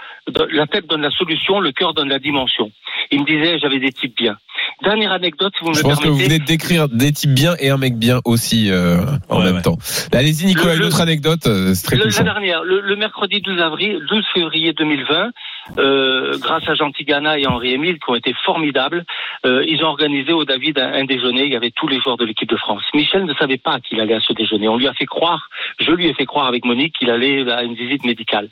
[0.53, 2.71] la tête donne la solution, le cœur donne la dimension.
[3.11, 4.37] Il me disait, j'avais des types bien.
[4.83, 6.25] Dernière anecdote, si vous me Je pense que vous permettez.
[6.29, 8.99] venez de décrire des types bien et un mec bien aussi euh,
[9.29, 9.63] en Ouais, même ouais.
[9.63, 9.77] temps.
[10.13, 13.41] Allez-y Nicolas, Le- une autre anecdote, euh, c'est très Le- la dernière, le, le mercredi
[13.41, 15.31] 12 avril, 12 février 2020,
[15.79, 19.05] euh, grâce à Jean Tigana et Henri Émile qui ont été formidables,
[19.47, 21.45] euh, ils ont organisé au David un, un déjeuner.
[21.45, 22.83] Il y avait tous les joueurs de l'équipe de France.
[22.95, 24.69] Michel ne savait pas qu'il allait à ce déjeuner.
[24.69, 25.49] On lui a fait croire,
[25.79, 28.49] je lui ai fait croire avec Monique qu'il allait à une visite médicale.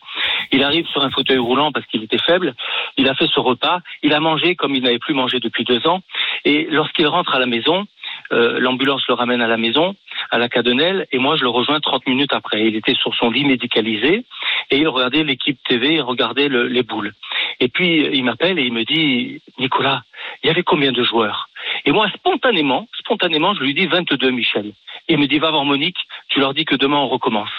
[0.50, 2.54] Il arrive sur un fauteuil roulant parce qu'il était faible.
[2.96, 3.80] Il a fait ce repas.
[4.02, 6.00] Il a mangé comme il n'avait plus mangé depuis deux ans.
[6.44, 7.86] Et lorsqu'il rentre à la maison,
[8.32, 9.94] euh, l'ambulance le ramène à la maison,
[10.30, 12.64] à la Cadenelle, et moi je le rejoins 30 minutes après.
[12.66, 14.24] Il était sur son lit médicalisé
[14.70, 17.12] et il regardait l'équipe TV, il regardait le- les boules.
[17.60, 20.02] Et puis il m'appelle et il me dit Nicolas,
[20.42, 21.48] il y avait combien de joueurs?
[21.84, 24.72] Et moi spontanément, spontanément, je lui dis 22 Michel.
[25.08, 25.98] Et il me dit va voir Monique,
[26.28, 27.50] tu leur dis que demain on recommence.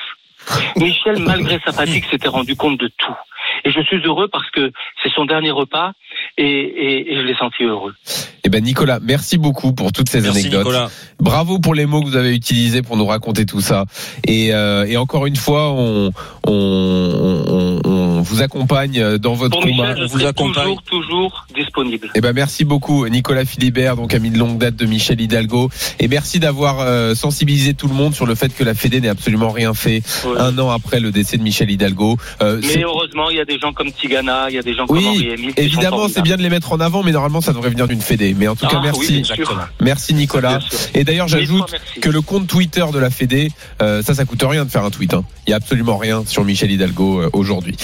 [0.75, 3.15] Michel, malgré sa fatigue, s'était rendu compte de tout.
[3.63, 5.93] Et je suis heureux parce que c'est son dernier repas
[6.37, 7.93] et, et- et je l'ai senti heureux.
[8.43, 10.59] Eh ben Nicolas, merci beaucoup pour toutes ces Merci anecdotes.
[10.65, 10.89] Nicolas.
[11.19, 13.85] Bravo pour les mots que vous avez utilisés pour nous raconter tout ça.
[14.27, 16.11] Et, euh, et encore une fois, on,
[16.47, 19.89] on, on- on vous accompagne dans votre Pour combat.
[19.89, 20.63] Michel, je on vous serai accompagne.
[20.63, 22.09] toujours, toujours disponible.
[22.15, 25.69] Eh ben merci beaucoup Nicolas Philibert, donc ami de longue date de Michel Hidalgo,
[25.99, 29.09] et merci d'avoir euh, sensibilisé tout le monde sur le fait que la Fédé n'est
[29.09, 30.39] absolument rien fait Ouais.
[30.39, 32.17] un an après le décès de Michel Hidalgo.
[32.41, 34.87] Euh, Mais heureusement, il y a des gens comme Tigana, il y a des gens
[34.87, 37.41] comme oui, Henri qui sont évidemment, c'est bien de les mettre en avant, mais normalement,
[37.41, 38.33] ça devrait venir d'une Fédé.
[38.37, 39.23] Mais en tout cas, Ah, merci,
[39.81, 40.59] merci Nicolas.
[40.93, 44.63] Et d'ailleurs, j'ajoute que le compte Twitter de la Fédé, euh, ça, ça coûte rien
[44.65, 45.13] de faire un tweet.
[45.13, 45.23] hein.
[45.45, 47.75] Il y a absolument rien sur Michel Hidalgo euh, aujourd'hui.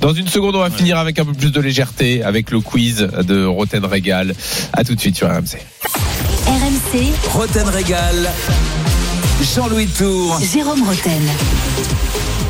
[0.00, 2.98] Dans une seconde, on va finir avec un peu plus de légèreté, avec le quiz
[2.98, 4.34] de Roten Régal.
[4.72, 5.58] À tout de suite sur RMC.
[6.46, 8.30] RMC, Roten Régal.
[9.54, 10.38] Jean-Louis Tour.
[10.40, 11.22] Jérôme Roten.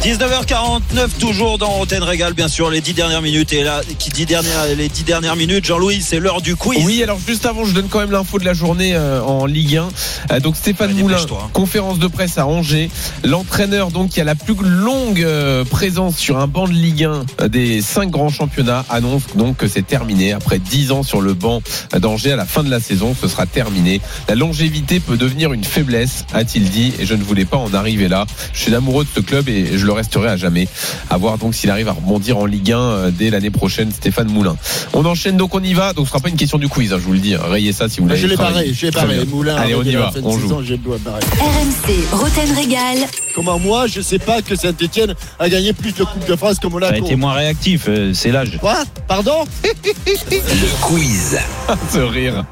[0.02, 3.52] 19h49, toujours dans Roten Régal, bien sûr, les 10 dernières minutes.
[3.52, 6.84] Et là, qui dit dernière, les 10 dernières minutes, Jean-Louis, c'est l'heure du quiz.
[6.84, 9.78] Oui, alors juste avant, je donne quand même l'info de la journée euh, en Ligue
[9.78, 9.88] 1.
[10.30, 11.48] Euh, donc Stéphane Moulin, hein.
[11.52, 12.90] conférence de presse à Angers.
[13.24, 17.24] L'entraîneur donc qui a la plus longue euh, présence sur un banc de Ligue 1
[17.40, 20.32] euh, des cinq grands championnats annonce donc que c'est terminé.
[20.32, 21.62] Après 10 ans sur le banc
[21.98, 24.00] d'Angers, à la fin de la saison, ce sera terminé.
[24.28, 28.08] La longévité peut devenir une faiblesse, a-t-il dit, et je ne voulais pas en arriver
[28.08, 28.26] là.
[28.52, 30.68] Je suis amoureux de ce club et je le resterai à jamais.
[31.10, 34.28] À voir donc s'il arrive à rebondir en Ligue 1 euh, dès l'année prochaine, Stéphane
[34.28, 34.56] Moulin.
[34.92, 35.92] On enchaîne donc on y va.
[35.92, 37.36] Donc ce sera pas une question du quiz, hein, je vous le dis.
[37.36, 38.20] Rayez ça si vous l'avez.
[38.20, 38.36] Je l'ai
[38.72, 39.16] j'ai Très barré.
[39.16, 39.24] bien.
[39.26, 40.12] Moulin, Allez, on y va.
[40.22, 40.54] On joue.
[40.56, 42.98] RMC, Roten Régal.
[43.34, 46.62] Comment moi, je sais pas que Saint-Etienne a gagné plus de Coupe de France que
[46.62, 47.04] Ça a Monaco.
[47.04, 48.58] été moins réactif, euh, c'est l'âge.
[48.58, 48.82] Quoi?
[49.08, 49.44] Pardon?
[49.64, 51.38] Le quiz.
[51.92, 52.44] Ce rire.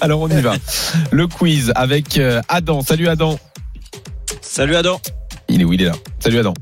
[0.00, 0.54] Alors on y va.
[1.10, 2.82] Le quiz avec euh, Adam.
[2.82, 3.38] Salut Adam.
[4.40, 5.00] Salut Adam.
[5.48, 5.94] Il est où il est là.
[6.20, 6.54] Salut Adam.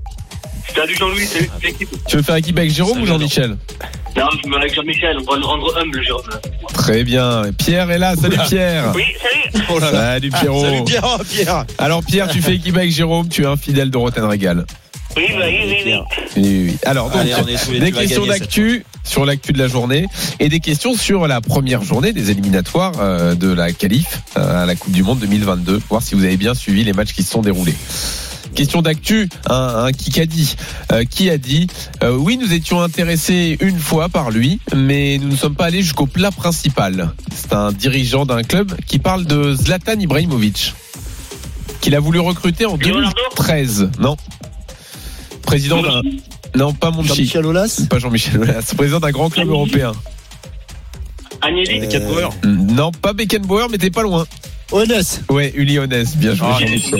[0.74, 1.88] Salut Jean-Louis, salut l'équipe.
[2.08, 3.56] Tu veux faire équipe avec Jérôme Salut, ou Jean-Michel?
[4.16, 6.22] Non, je me avec Jean-Michel, on va le rendre humble, Jérôme.
[6.72, 7.42] Très bien.
[7.56, 8.16] Pierre est là.
[8.16, 8.92] Salut Pierre.
[8.94, 9.64] Oui, salut.
[9.70, 10.14] Oh là là.
[10.14, 10.64] Salut Pierrot.
[10.64, 11.64] Salut Pierre, oh, Pierre.
[11.78, 14.64] Alors Pierre, tu fais équipe avec Jérôme, tu es un fidèle de Rotten Régal.
[15.16, 15.94] Oui, bah, oui, oui,
[16.36, 16.42] oui.
[16.42, 16.76] Oui.
[16.84, 20.06] Alors donc, Allez, on est tous les des questions d'actu sur l'actu de la journée
[20.40, 24.66] et des questions sur la première journée des éliminatoires euh, de la qualif euh, à
[24.66, 25.80] la Coupe du Monde 2022.
[25.88, 27.74] Voir si vous avez bien suivi les matchs qui se sont déroulés.
[28.54, 30.54] Question d'actu, un, un qui a dit,
[30.92, 31.66] euh, qui a dit,
[32.04, 35.82] euh, oui nous étions intéressés une fois par lui, mais nous ne sommes pas allés
[35.82, 37.12] jusqu'au plat principal.
[37.34, 40.72] C'est un dirigeant d'un club qui parle de Zlatan Ibrahimovic,
[41.80, 43.90] qu'il a voulu recruter en Leonardo 2013.
[43.98, 44.16] Non,
[45.42, 46.02] président d'un,
[46.54, 49.92] non pas Monchi, Jean-Michel Aulas pas Jean-Michel Aulas, président d'un grand club européen.
[51.42, 54.26] Agnelli, Euh, Non, pas Beckenbauer, mais t'es pas loin.
[54.72, 55.22] Honest.
[55.30, 56.46] Ouais, Uli Honnes, bien joué.
[56.50, 56.96] Ah, putain,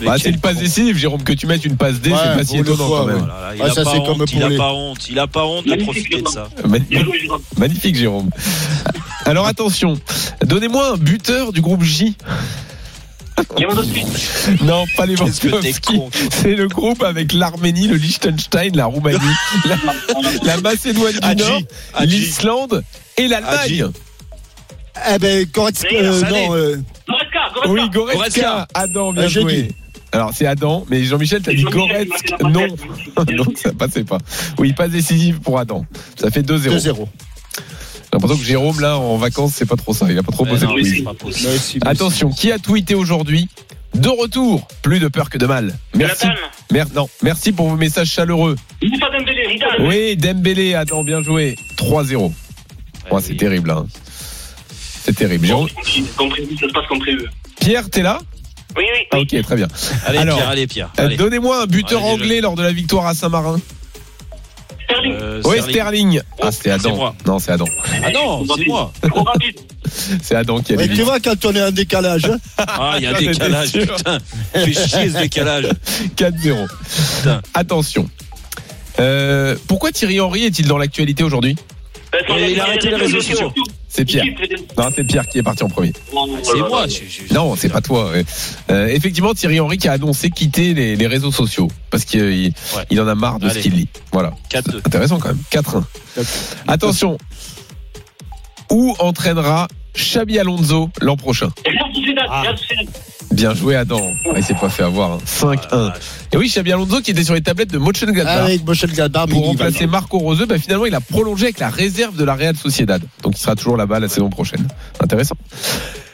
[0.00, 2.36] mais Bah, c'est une passe décisive, Jérôme, que tu mettes une passe D, Ouais, c'est
[2.38, 3.28] pas si étonnant fois, quand même.
[3.56, 5.44] Il Ah, a ça, pas honte, comme il a les- pas honte, il a pas
[5.44, 6.48] honte de profiter de ça.
[7.58, 8.30] Magnifique, Jérôme.
[9.24, 9.94] Alors attention,
[10.44, 12.16] donnez-moi un buteur du groupe J.
[14.62, 16.00] Non, pas les Lewandowski.
[16.30, 19.18] C'est le groupe avec l'Arménie, le Liechtenstein, la Roumanie,
[19.66, 19.76] la,
[20.44, 21.60] la Macédoine du Nord,
[22.02, 22.82] l'Islande
[23.16, 23.86] et l'Allemagne.
[25.14, 26.76] Eh ben, Goretzka, euh, non, euh,
[27.06, 27.68] Goretzka, Goretzka.
[27.70, 28.18] Oui, Goretzka.
[28.18, 28.68] Goretzka.
[28.74, 29.62] Adam, bien Ah, j'ai joué.
[29.62, 29.74] dit.
[30.12, 32.36] Alors c'est Adam, mais Jean-Michel, t'as dit Goretzka.
[32.42, 32.66] Non,
[33.36, 34.18] donc ça passait pas.
[34.58, 35.84] Oui, pas décisive pour Adam.
[36.20, 36.68] Ça fait 2-0.
[36.70, 37.08] 2-0.
[38.12, 40.06] J'ai l'impression que Jérôme, là, en vacances, c'est pas trop ça.
[40.10, 40.72] Il a pas trop non, possible.
[40.74, 41.04] Merci,
[41.44, 41.78] merci.
[41.86, 43.48] Attention, qui a tweeté aujourd'hui
[43.94, 45.74] De retour, plus de peur que de mal.
[45.94, 46.26] Merci.
[46.72, 48.56] Mer- non, merci pour vos messages chaleureux.
[49.80, 51.56] Oui, Dembélé, Adam, bien joué.
[51.76, 52.32] 3-0.
[53.12, 53.86] Oh, c'est terrible, hein.
[55.10, 55.46] C'est terrible.
[55.46, 55.68] Jérôme-
[56.16, 57.24] Comme prévu, ça se passe comme prévu.
[57.60, 58.20] Pierre, t'es là?
[58.76, 59.26] Oui, oui, Ah, oui.
[59.32, 59.66] Ok, très bien.
[60.06, 60.90] Allez Alors, Pierre, allez Pierre.
[61.00, 61.16] Euh.
[61.16, 63.60] Donnez-moi un buteur Allez, anglais lors de la victoire à Saint-Marin.
[64.84, 65.12] Sterling.
[65.20, 65.70] Euh, Oui, Sterling.
[65.72, 66.20] Sterling.
[66.40, 66.94] Ah, c'est c'est Adam.
[66.96, 67.14] moi.
[67.26, 67.64] Non, c'est Adam.
[68.04, 68.92] Ah non, c'est moi.
[70.22, 70.94] C'est Adam qui a Ouais, dit.
[70.94, 74.18] tu vois, quand on est en décalage, hein, Ah, il y a un décalage, putain.
[74.52, 75.64] Fais chier ce décalage.
[76.16, 76.68] 4-0.
[77.18, 77.42] Putain.
[77.54, 78.08] Attention.
[79.00, 81.56] Euh, pourquoi Thierry Henry est-il dans l'actualité aujourd'hui?
[82.38, 83.52] Il a arrêté les réseaux sociaux.
[83.92, 84.24] C'est Pierre.
[84.78, 85.92] Non, c'est Pierre qui est parti en premier.
[86.44, 86.86] C'est moi.
[87.32, 88.12] Non, c'est pas toi.
[88.70, 92.52] Euh, effectivement, Thierry Henry qui a annoncé quitter les, les réseaux sociaux parce qu'il il-
[92.76, 92.84] Ouais.
[92.90, 93.88] il en a marre de ce qu'il lit.
[94.12, 94.32] Voilà.
[94.48, 94.78] 4-2.
[94.86, 95.42] Intéressant quand même.
[95.50, 95.82] 4-1.
[96.68, 97.18] Attention.
[98.70, 101.50] Où entraînera Xabi Alonso l'an prochain
[102.30, 102.42] Ah.
[103.32, 104.12] Bien joué Adam.
[104.26, 105.12] Ah, il s'est pas fait avoir.
[105.12, 105.18] hein.
[105.24, 105.92] 5-1.
[106.32, 108.44] Et oui, Xabi Alonso qui était sur les tablettes de Mönchengladbach.
[108.44, 108.64] avec
[109.28, 112.56] pour remplacer Marco Roseux, bah finalement il a prolongé avec la réserve de la Real
[112.56, 113.02] Sociedad.
[113.22, 114.66] Donc il sera toujours là-bas la saison prochaine.
[115.00, 115.36] Intéressant.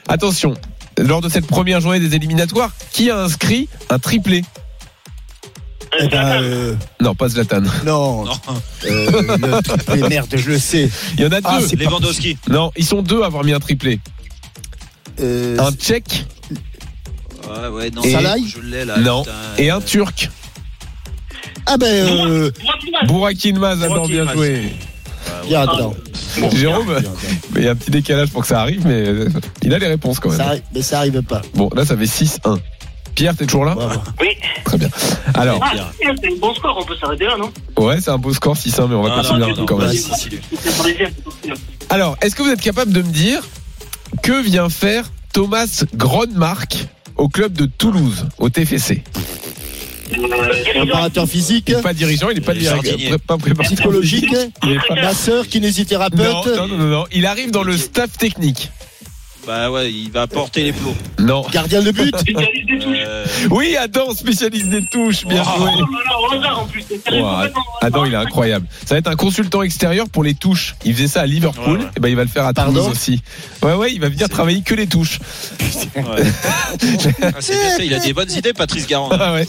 [0.08, 0.54] Attention,
[0.98, 4.42] lors de cette première journée des éliminatoires, qui a inscrit un triplé?
[6.00, 7.62] Eh ben, euh, Non, pas Zlatan.
[7.84, 8.32] non, Non,
[8.84, 10.90] euh, le triplé, merde, je le sais.
[11.16, 11.66] Il y en a Ah, deux.
[11.66, 12.36] c'est pas- Lewandowski.
[12.48, 14.00] non, ils sont deux à avoir mis un triplé.
[15.20, 16.26] Euh, Un Tchèque
[17.48, 18.02] Ouais, ouais, non.
[18.02, 18.98] Et- Salaï Je l'ai là.
[18.98, 19.22] Non.
[19.22, 19.34] putain.
[19.58, 20.28] et un Turc.
[21.66, 22.50] ah ben, euh,
[23.06, 23.36] Burak
[24.08, 24.62] bien joué.
[25.48, 25.66] bien.
[26.54, 27.10] Jérôme, Bien, bien.
[27.54, 29.28] mais il y a un petit décalage pour que ça arrive, mais euh,
[29.62, 30.38] il a les réponses quand même.
[30.38, 31.40] Ça arri- mais ça arrive pas.
[31.54, 32.58] Bon, là ça fait 6-1.
[33.16, 33.74] Pierre, t'es toujours là.
[34.20, 34.28] Oui.
[34.64, 34.88] Très bien.
[35.34, 37.50] Alors, Ah, c'est un bon score, on peut s'arrêter là, non?
[37.82, 39.90] Ouais, c'est un beau score 6-1, mais on va Ah, continuer non, non, quand même.
[41.88, 43.42] Alors, est-ce que vous êtes capable de me dire
[44.22, 46.86] que vient faire Thomas Gronmark
[47.16, 49.02] au club de Toulouse, au TFC
[50.12, 50.22] ailes.
[50.82, 54.54] Préparateur physique, Il n'est pas dirigeant, il n'est pas, est pré- pas préparateur psychologique, physique,
[54.64, 56.18] il est pas- masseur, Non, kinésithérapeute,
[56.56, 57.04] non, non, non, non.
[57.12, 58.70] Il arrive dans le staff technique.
[59.46, 60.94] Bah ouais, il va porter les plots.
[61.20, 61.46] Non.
[61.52, 62.16] gardien de but.
[62.18, 62.96] Spécialiste des touches.
[63.06, 65.58] Euh, Oui, Adam, spécialiste des touches, bien Oh.
[65.60, 65.70] joué.
[65.78, 66.84] Oh en plus.
[67.12, 67.26] Wow,
[67.80, 68.66] Adam, il est incroyable.
[68.84, 70.74] Ça va être un consultant extérieur pour les touches.
[70.84, 71.90] Il faisait ça à Liverpool, Ouais, ouais.
[71.96, 73.22] et ben il va le faire à Pardon Toulouse aussi.
[73.62, 75.20] Ouais, ouais, il va venir travailler que les touches.
[75.60, 76.02] ouais.
[76.02, 79.10] Ah, c'est bien ça, il a des bonnes idées, Patrice Garand.
[79.10, 79.48] Ouais, Ah ouais.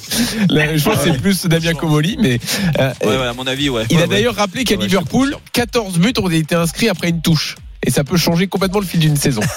[0.50, 2.40] Là, je pense que c'est plus Damien Comoli, mais
[2.80, 3.84] euh, ouais, à mon avis, ouais.
[3.90, 4.16] Il Ouais, a ouais.
[4.16, 5.42] d'ailleurs rappelé qu'à Liverpool, confirme.
[5.54, 7.56] 14 buts ont été inscrits après une touche.
[7.86, 9.42] Et ça peut changer complètement le fil d'une saison.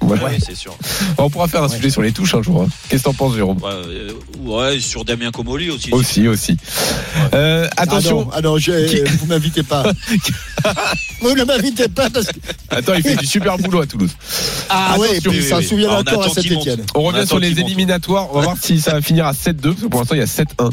[0.00, 0.24] Voilà.
[0.24, 0.76] Ouais, c'est sûr.
[1.18, 2.62] On pourra faire un sujet sur les touches un jour.
[2.62, 2.68] hein.
[2.88, 5.90] Qu'est-ce que t'en penses, Jérôme Ouais, euh, ouais, sur Damien Comoli aussi.
[5.92, 6.56] Aussi, aussi.
[7.32, 8.28] Euh, attention.
[8.32, 9.82] Ah non, ah non, je- vous m'invitez pas.
[11.20, 12.38] vous ne m'invitez pas parce que.
[12.70, 14.10] Attends, il fait du super boulot à Toulouse.
[14.68, 16.28] Ah ouais, puis ça oui, se souvient on encore à.
[16.28, 16.84] Saint-Etienne.
[16.94, 18.28] On revient sur les éliminatoires.
[18.32, 19.60] On va voir si ça va finir à 7-2.
[19.60, 20.70] Parce que pour l'instant, il y a 7-1.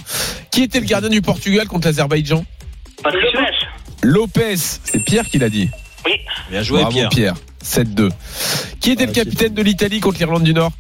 [0.51, 2.45] Qui était le gardien du Portugal contre l'Azerbaïdjan?
[3.01, 3.39] Patricio
[4.03, 4.55] Lopez.
[4.57, 5.69] C'est Pierre qui l'a dit.
[6.49, 7.09] Bien joué, Bravo, Pierre.
[7.09, 7.35] Pierre.
[7.63, 8.09] 7-2.
[8.79, 10.71] Qui était le Ouais, c'est capitaine de l'Italie contre l'Irlande du Nord?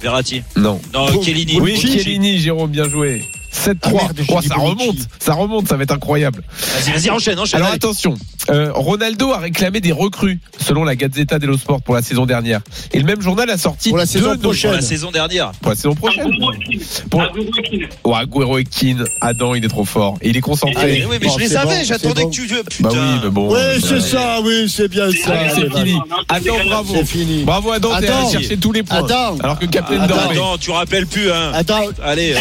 [0.00, 0.42] Verratti.
[0.56, 0.80] Non.
[0.92, 1.20] Non, bon,
[1.60, 1.76] Oui.
[1.78, 3.24] Chiellini, Jérôme, bien joué.
[3.54, 4.00] 7-3.
[4.00, 4.96] Ah Oh, ça remonte.
[5.18, 6.42] Ça remonte, ça va être incroyable.
[6.58, 7.56] Vas-y, vas-y, enchaîne, enchaîne.
[7.58, 7.76] Alors allez.
[7.76, 8.14] attention,
[8.50, 12.60] euh, Ronaldo a réclamé des recrues selon la Gazzetta dello Sport pour la saison dernière.
[12.92, 14.70] Et le même journal a sorti Pour la saison deux prochaine.
[14.72, 15.52] Pour la saison dernière.
[15.60, 16.30] pour la saison prochaine.
[17.10, 17.22] Pour-
[18.04, 20.16] Oh, Agüero et Keane, Adam, il est trop fort.
[20.20, 20.82] Et il est concentré.
[20.82, 22.30] Allez, oui, mais je les c'est savais, bon, j'attendais bon.
[22.30, 22.46] que tu.
[22.46, 22.64] Putain.
[22.80, 23.48] bah oui, mais bon.
[23.52, 25.32] Oui, euh, c'est ça, oui, c'est bien ça.
[25.32, 25.98] Allez, c'est fini.
[26.28, 26.94] Adam, bravo.
[26.96, 27.44] C'est fini.
[27.44, 28.30] Bravo Adam, t'es allé Attends.
[28.30, 28.98] chercher tous les points.
[29.04, 29.36] Attends.
[29.42, 30.00] Alors que Captain.
[30.00, 31.52] Attends, tu rappelles plus, hein.
[31.54, 32.34] Attends, Allez,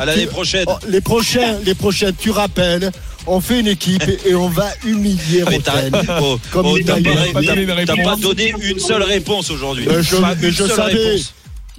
[0.00, 0.64] à l'année tu- prochaine.
[0.68, 2.90] oh, les prochains, les prochains, tu rappelles,
[3.26, 5.92] on fait une équipe et on va humilier Mais t'as Rotten.
[6.22, 9.86] oh, Comme oh, il t'as pas, pas donné une seule réponse aujourd'hui.
[9.88, 10.92] Euh, je- Pas mais je savais.
[10.94, 11.34] réponse.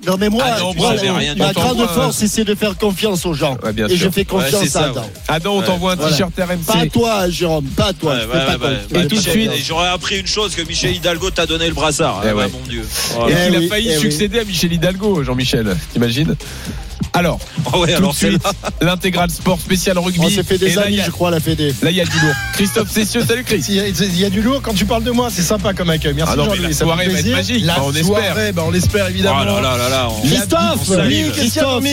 [0.07, 3.55] Non mais moi, Ah non, rien ma grande force, c'est de faire confiance aux gens.
[3.63, 4.07] Ouais, bien et sûr.
[4.07, 5.05] je fais confiance ça, à Adam.
[5.27, 5.65] Adam, on Ouais.
[5.67, 6.11] t'envoie un Voilà.
[6.11, 6.45] t-shirt Pas à
[6.79, 6.89] RMC.
[6.89, 8.15] toi, Jérôme, pas à toi.
[8.15, 8.77] Ouais, je fais ouais, pas ouais.
[9.03, 11.67] Et tout de Michel- suite- et J'aurais appris une chose que Michel Hidalgo t'a donné
[11.67, 12.23] le brassard.
[12.25, 12.47] Eh Ah, ouais.
[12.47, 12.81] mon Dieu.
[12.81, 13.31] Et.
[13.31, 14.01] Eh qu'il a failli eh oui.
[14.01, 15.77] succéder à Michel Hidalgo, Jean-Michel.
[15.93, 16.35] T'imagines?
[17.13, 18.41] Alors, Ah ouais, tout de alors suite,
[18.81, 20.19] l'intégral sport spécial rugby.
[20.23, 21.73] On s'est fait des là, il amis, y a- je crois, la Fédé.
[21.81, 22.33] Là, il y a du lourd.
[22.53, 23.63] Christophe Cessieux, salut Chris.
[23.67, 25.73] Il y, a, il y a du lourd quand tu parles de moi, c'est sympa
[25.73, 26.13] comme accueil.
[26.13, 27.65] Merci Ah Jean-Louis, la soirée va être magique.
[27.65, 28.53] La Enfin, on soirée, espère.
[28.53, 29.41] ben, on l'espère évidemment.
[29.41, 30.07] Oh là là là là.
[30.09, 31.05] on- Christophe, on.
[31.05, 31.83] Oui, Christophe.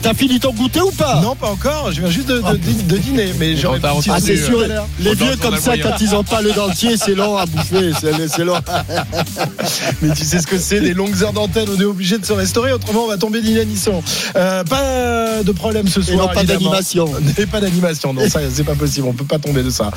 [0.00, 1.90] T'as fini ton goûter ou pas Non, pas encore.
[1.92, 3.80] Je viens juste de, de- de- de dîner, mais j'aurais.
[3.82, 4.62] Ah, c'est sûr.
[5.00, 7.90] Les vieux comme ça, quand ils ont pas le dentier, c'est long à bouffer.
[8.28, 8.54] C'est long.
[10.02, 12.32] Mais tu sais ce que c'est, des longues heures d'antenne, on est obligé de se
[12.32, 14.02] restaurer, autrement on va tomber d'inanition.
[14.36, 16.28] Euh, pas de problème ce Et soir.
[16.28, 17.08] non pas d'animation.
[17.38, 19.90] Et pas d'animation, non, ça c'est pas possible, on peut pas tomber de ça.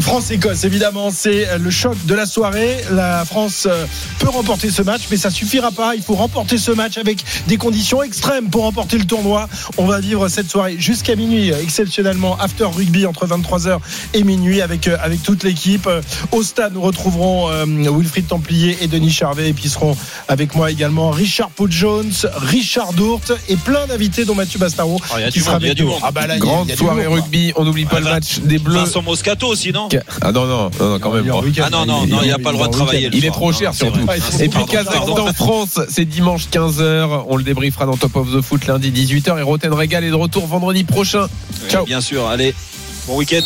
[0.00, 2.78] France-Écosse, évidemment, c'est le choc de la soirée.
[2.92, 3.84] La France euh,
[4.18, 5.94] peut remporter ce match, mais ça suffira pas.
[5.94, 9.33] Il faut remporter ce match avec des conditions extrêmes pour remporter le tournoi.
[9.78, 13.78] On va vivre cette soirée jusqu'à minuit, exceptionnellement after rugby entre 23h
[14.14, 15.86] et minuit avec, euh, avec toute l'équipe.
[15.86, 16.00] Euh,
[16.32, 19.96] Au stade, nous retrouverons euh, Wilfried Templier et Denis Charvet, et puis seront
[20.28, 25.00] avec moi également Richard Pout Jones, Richard Dourte et plein d'invités, dont Mathieu Bastaro.
[25.10, 25.88] Ah, il y a qui du sera monde, il y a avec du nous.
[25.90, 26.00] monde.
[26.02, 27.52] Ah bah là, il y a- Grande y a soirée rugby.
[27.56, 28.74] On n'oublie pas Ah, le Vin- match des Bleus.
[28.74, 29.88] Vincent Moscato aussi, non
[30.20, 31.40] Ah non, non, non, non, quand même pas.
[31.64, 33.08] Ah non, non, non, il n'y a pas le droit de travailler.
[33.10, 34.00] le Il est trop cher surtout.
[34.40, 34.64] Et puis.
[34.66, 37.24] Kazakhstan France, c'est dimanche 15h.
[37.28, 39.23] On le débriefera dans Top of the Foot lundi 18h.
[39.26, 41.26] Et Roten Régal est de retour vendredi prochain.
[41.68, 41.84] Ciao.
[41.86, 42.54] Bien sûr, allez,
[43.06, 43.44] bon week-end.